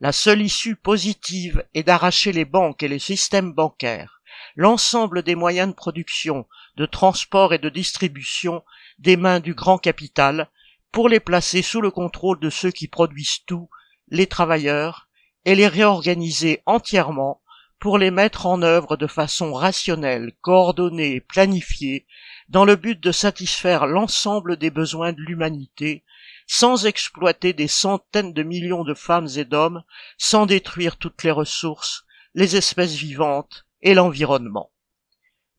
La 0.00 0.12
seule 0.12 0.40
issue 0.40 0.76
positive 0.76 1.64
est 1.74 1.82
d'arracher 1.82 2.32
les 2.32 2.44
banques 2.44 2.82
et 2.82 2.88
les 2.88 2.98
systèmes 2.98 3.52
bancaires, 3.52 4.21
l'ensemble 4.56 5.22
des 5.22 5.34
moyens 5.34 5.68
de 5.68 5.74
production, 5.74 6.46
de 6.76 6.86
transport 6.86 7.54
et 7.54 7.58
de 7.58 7.68
distribution 7.68 8.64
des 8.98 9.16
mains 9.16 9.40
du 9.40 9.54
grand 9.54 9.78
capital 9.78 10.48
pour 10.90 11.08
les 11.08 11.20
placer 11.20 11.62
sous 11.62 11.80
le 11.80 11.90
contrôle 11.90 12.38
de 12.40 12.50
ceux 12.50 12.70
qui 12.70 12.88
produisent 12.88 13.44
tout, 13.46 13.68
les 14.08 14.26
travailleurs, 14.26 15.08
et 15.44 15.54
les 15.54 15.68
réorganiser 15.68 16.62
entièrement 16.66 17.40
pour 17.80 17.98
les 17.98 18.12
mettre 18.12 18.46
en 18.46 18.62
œuvre 18.62 18.96
de 18.96 19.08
façon 19.08 19.52
rationnelle, 19.52 20.32
coordonnée 20.40 21.16
et 21.16 21.20
planifiée, 21.20 22.06
dans 22.48 22.64
le 22.64 22.76
but 22.76 23.00
de 23.00 23.10
satisfaire 23.10 23.86
l'ensemble 23.86 24.56
des 24.56 24.70
besoins 24.70 25.12
de 25.12 25.20
l'humanité, 25.20 26.04
sans 26.46 26.86
exploiter 26.86 27.52
des 27.52 27.66
centaines 27.66 28.32
de 28.32 28.42
millions 28.44 28.84
de 28.84 28.94
femmes 28.94 29.28
et 29.36 29.44
d'hommes, 29.44 29.82
sans 30.16 30.46
détruire 30.46 30.96
toutes 30.96 31.24
les 31.24 31.32
ressources, 31.32 32.04
les 32.34 32.54
espèces 32.54 32.94
vivantes 32.94 33.66
et 33.82 33.94
l'environnement. 33.94 34.70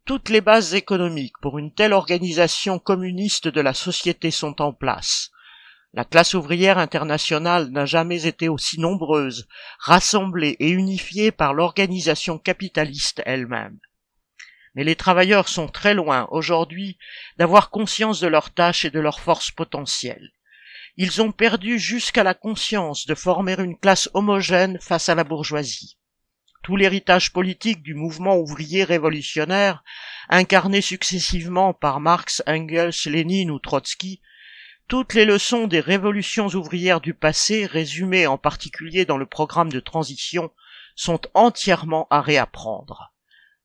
Toutes 0.06 0.30
les 0.30 0.42
bases 0.42 0.74
économiques 0.74 1.38
pour 1.42 1.60
une 1.60 1.74
telle 1.74 1.94
organisation 1.94 2.80
communiste 2.80 3.48
de 3.48 3.62
la 3.62 3.74
société 3.74 4.32
sont 4.32 4.62
en 4.62 4.74
place. 4.74 5.32
La 5.94 6.04
classe 6.06 6.34
ouvrière 6.34 6.78
internationale 6.78 7.70
n'a 7.70 7.86
jamais 7.86 8.26
été 8.26 8.50
aussi 8.50 8.80
nombreuse, 8.80 9.48
rassemblée 9.80 10.58
et 10.60 10.72
unifiée 10.72 11.32
par 11.32 11.54
l'organisation 11.54 12.38
capitaliste 12.40 13.22
elle-même. 13.26 13.80
Mais 14.76 14.84
les 14.84 14.96
travailleurs 14.96 15.48
sont 15.48 15.68
très 15.68 15.94
loin, 15.94 16.28
aujourd'hui, 16.32 16.98
d'avoir 17.38 17.70
conscience 17.70 18.20
de 18.20 18.28
leurs 18.28 18.50
tâches 18.50 18.86
et 18.86 18.90
de 18.90 19.00
leurs 19.00 19.20
forces 19.20 19.52
potentielles. 19.52 20.32
Ils 20.98 21.22
ont 21.22 21.32
perdu 21.32 21.80
jusqu'à 21.80 22.24
la 22.24 22.34
conscience 22.34 23.06
de 23.06 23.16
former 23.16 23.56
une 23.60 23.78
classe 23.78 24.10
homogène 24.14 24.80
face 24.82 25.10
à 25.10 25.16
la 25.16 25.24
bourgeoisie. 25.24 25.98
Tout 26.64 26.78
l'héritage 26.78 27.34
politique 27.34 27.84
du 27.84 27.94
mouvement 27.94 28.38
ouvrier 28.38 28.86
révolutionnaire, 28.86 29.84
incarné 30.30 30.80
successivement 30.80 31.74
par 31.74 32.00
Marx, 32.00 32.42
Engels, 32.48 32.94
Lénine 33.06 33.52
ou 33.52 33.60
Trotsky, 33.60 34.22
toutes 34.88 35.14
les 35.14 35.26
leçons 35.26 35.68
des 35.68 35.82
révolutions 35.82 36.48
ouvrières 36.48 37.02
du 37.02 37.14
passé, 37.14 37.66
résumées 37.66 38.28
en 38.28 38.38
particulier 38.38 39.04
dans 39.04 39.18
le 39.18 39.26
programme 39.26 39.72
de 39.72 39.82
transition, 39.82 40.52
sont 40.96 41.20
entièrement 41.34 42.08
à 42.10 42.22
réapprendre. 42.22 43.14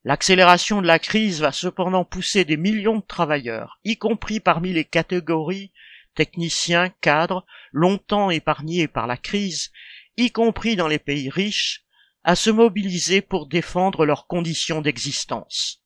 L'accélération 0.03 0.83
de 0.83 0.87
la 0.87 0.99
crise 0.99 1.41
va 1.41 1.53
cependant 1.53 2.05
pousser 2.05 2.45
des 2.45 2.57
millions 2.57 2.97
de 2.97 3.07
travailleurs, 3.07 3.79
y 3.85 3.97
compris 3.97 4.41
parmi 4.41 4.73
les 4.73 4.85
catégories 4.85 5.73
techniciens, 6.17 6.89
cadres, 7.01 7.47
longtemps 7.71 8.31
épargnés 8.31 8.89
par 8.89 9.07
la 9.07 9.17
crise, 9.17 9.71
y 10.17 10.33
compris 10.33 10.75
dans 10.75 10.89
les 10.89 10.99
pays 10.99 11.31
riches, 11.31 11.85
à 12.25 12.35
se 12.35 12.51
mobiliser 12.51 13.21
pour 13.21 13.47
défendre 13.47 14.05
leurs 14.05 14.27
conditions 14.27 14.81
d'existence. 14.81 15.83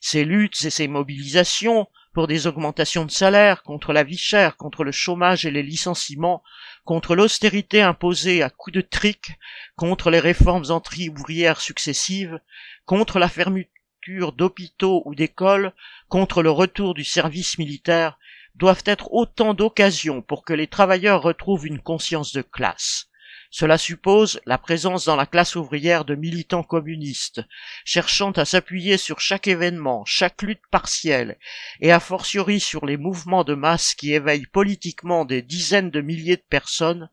Ces 0.00 0.24
luttes 0.24 0.64
et 0.64 0.70
ces 0.70 0.88
mobilisations 0.88 1.86
pour 2.14 2.28
des 2.28 2.46
augmentations 2.46 3.04
de 3.04 3.10
salaire, 3.10 3.64
contre 3.64 3.92
la 3.92 4.04
vie 4.04 4.16
chère, 4.16 4.56
contre 4.56 4.84
le 4.84 4.92
chômage 4.92 5.44
et 5.46 5.50
les 5.50 5.64
licenciements, 5.64 6.42
contre 6.84 7.16
l'austérité 7.16 7.82
imposée 7.82 8.42
à 8.42 8.50
coups 8.50 8.74
de 8.74 8.80
trick, 8.80 9.32
contre 9.76 10.10
les 10.10 10.20
réformes 10.20 10.70
anti-ouvrières 10.70 11.60
successives, 11.60 12.40
contre 12.86 13.18
la 13.18 13.28
fermeture 13.28 14.32
d'hôpitaux 14.32 15.02
ou 15.06 15.14
d'écoles, 15.14 15.72
contre 16.08 16.42
le 16.42 16.50
retour 16.50 16.94
du 16.94 17.02
service 17.02 17.58
militaire, 17.58 18.18
doivent 18.54 18.84
être 18.86 19.12
autant 19.12 19.52
d'occasions 19.52 20.22
pour 20.22 20.44
que 20.44 20.52
les 20.52 20.68
travailleurs 20.68 21.22
retrouvent 21.22 21.66
une 21.66 21.80
conscience 21.80 22.32
de 22.32 22.42
classe. 22.42 23.08
Cela 23.56 23.78
suppose 23.78 24.40
la 24.46 24.58
présence 24.58 25.04
dans 25.04 25.14
la 25.14 25.26
classe 25.26 25.54
ouvrière 25.54 26.04
de 26.04 26.16
militants 26.16 26.64
communistes, 26.64 27.40
cherchant 27.84 28.32
à 28.32 28.44
s'appuyer 28.44 28.98
sur 28.98 29.20
chaque 29.20 29.46
événement, 29.46 30.04
chaque 30.04 30.42
lutte 30.42 30.66
partielle, 30.72 31.38
et 31.78 31.92
a 31.92 32.00
fortiori 32.00 32.58
sur 32.58 32.84
les 32.84 32.96
mouvements 32.96 33.44
de 33.44 33.54
masse 33.54 33.94
qui 33.94 34.12
éveillent 34.12 34.48
politiquement 34.48 35.24
des 35.24 35.40
dizaines 35.40 35.92
de 35.92 36.00
milliers 36.00 36.34
de 36.34 36.42
personnes, 36.50 37.08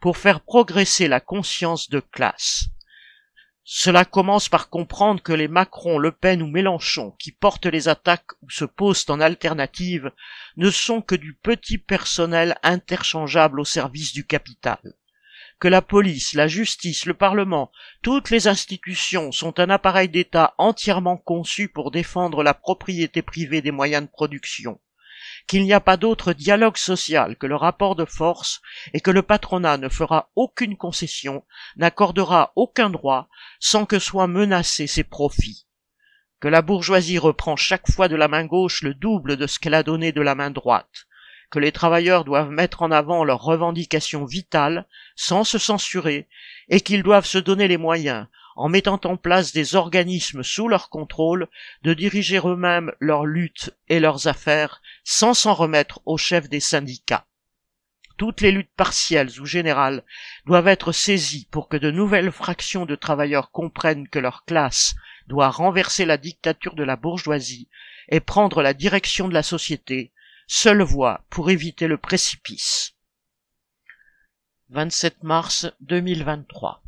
pour 0.00 0.16
faire 0.16 0.40
progresser 0.40 1.06
la 1.06 1.20
conscience 1.20 1.88
de 1.88 2.00
classe. 2.00 2.64
Cela 3.62 4.04
commence 4.04 4.48
par 4.48 4.70
comprendre 4.70 5.22
que 5.22 5.32
les 5.32 5.46
Macron, 5.46 5.98
Le 5.98 6.10
Pen 6.10 6.42
ou 6.42 6.48
Mélenchon 6.48 7.12
qui 7.20 7.30
portent 7.30 7.66
les 7.66 7.86
attaques 7.86 8.32
ou 8.42 8.50
se 8.50 8.64
posent 8.64 9.04
en 9.10 9.20
alternative 9.20 10.10
ne 10.56 10.70
sont 10.70 11.02
que 11.02 11.14
du 11.14 11.34
petit 11.34 11.78
personnel 11.78 12.58
interchangeable 12.64 13.60
au 13.60 13.64
service 13.64 14.12
du 14.12 14.26
capital. 14.26 14.80
Que 15.64 15.68
la 15.68 15.80
police, 15.80 16.34
la 16.34 16.46
justice, 16.46 17.06
le 17.06 17.14
Parlement, 17.14 17.72
toutes 18.02 18.28
les 18.28 18.48
institutions 18.48 19.32
sont 19.32 19.58
un 19.58 19.70
appareil 19.70 20.10
d'État 20.10 20.52
entièrement 20.58 21.16
conçu 21.16 21.68
pour 21.68 21.90
défendre 21.90 22.42
la 22.42 22.52
propriété 22.52 23.22
privée 23.22 23.62
des 23.62 23.70
moyens 23.70 24.02
de 24.04 24.10
production 24.10 24.78
qu'il 25.46 25.62
n'y 25.62 25.72
a 25.72 25.80
pas 25.80 25.96
d'autre 25.96 26.34
dialogue 26.34 26.76
social 26.76 27.36
que 27.38 27.46
le 27.46 27.56
rapport 27.56 27.96
de 27.96 28.04
force 28.04 28.60
et 28.92 29.00
que 29.00 29.10
le 29.10 29.22
patronat 29.22 29.78
ne 29.78 29.88
fera 29.88 30.28
aucune 30.36 30.76
concession, 30.76 31.46
n'accordera 31.76 32.52
aucun 32.56 32.90
droit 32.90 33.30
sans 33.58 33.86
que 33.86 33.98
soient 33.98 34.26
menacés 34.26 34.86
ses 34.86 35.04
profits. 35.04 35.66
Que 36.40 36.48
la 36.48 36.60
bourgeoisie 36.60 37.16
reprend 37.16 37.56
chaque 37.56 37.90
fois 37.90 38.08
de 38.08 38.16
la 38.16 38.28
main 38.28 38.44
gauche 38.44 38.82
le 38.82 38.92
double 38.92 39.38
de 39.38 39.46
ce 39.46 39.58
qu'elle 39.58 39.72
a 39.72 39.82
donné 39.82 40.12
de 40.12 40.20
la 40.20 40.34
main 40.34 40.50
droite, 40.50 41.06
que 41.50 41.58
les 41.58 41.72
travailleurs 41.72 42.24
doivent 42.24 42.50
mettre 42.50 42.82
en 42.82 42.90
avant 42.90 43.24
leurs 43.24 43.42
revendications 43.42 44.24
vitales 44.24 44.86
sans 45.16 45.44
se 45.44 45.58
censurer 45.58 46.28
et 46.68 46.80
qu'ils 46.80 47.02
doivent 47.02 47.26
se 47.26 47.38
donner 47.38 47.68
les 47.68 47.76
moyens, 47.76 48.26
en 48.56 48.68
mettant 48.68 49.00
en 49.04 49.16
place 49.16 49.52
des 49.52 49.74
organismes 49.74 50.42
sous 50.42 50.68
leur 50.68 50.88
contrôle, 50.88 51.48
de 51.82 51.94
diriger 51.94 52.40
eux-mêmes 52.44 52.92
leurs 53.00 53.26
luttes 53.26 53.70
et 53.88 54.00
leurs 54.00 54.26
affaires 54.26 54.80
sans 55.02 55.34
s'en 55.34 55.54
remettre 55.54 56.00
aux 56.06 56.18
chefs 56.18 56.48
des 56.48 56.60
syndicats. 56.60 57.26
Toutes 58.16 58.42
les 58.42 58.52
luttes 58.52 58.74
partielles 58.76 59.40
ou 59.40 59.44
générales 59.44 60.04
doivent 60.46 60.68
être 60.68 60.92
saisies 60.92 61.48
pour 61.50 61.68
que 61.68 61.76
de 61.76 61.90
nouvelles 61.90 62.30
fractions 62.30 62.86
de 62.86 62.94
travailleurs 62.94 63.50
comprennent 63.50 64.08
que 64.08 64.20
leur 64.20 64.44
classe 64.44 64.94
doit 65.26 65.50
renverser 65.50 66.04
la 66.04 66.16
dictature 66.16 66.74
de 66.74 66.84
la 66.84 66.94
bourgeoisie 66.94 67.68
et 68.08 68.20
prendre 68.20 68.62
la 68.62 68.72
direction 68.72 69.26
de 69.26 69.34
la 69.34 69.42
société, 69.42 70.12
seule 70.46 70.82
voie 70.82 71.24
pour 71.30 71.50
éviter 71.50 71.88
le 71.88 71.98
précipice. 71.98 72.94
27 74.70 75.22
mars 75.22 75.66
2023 75.80 76.83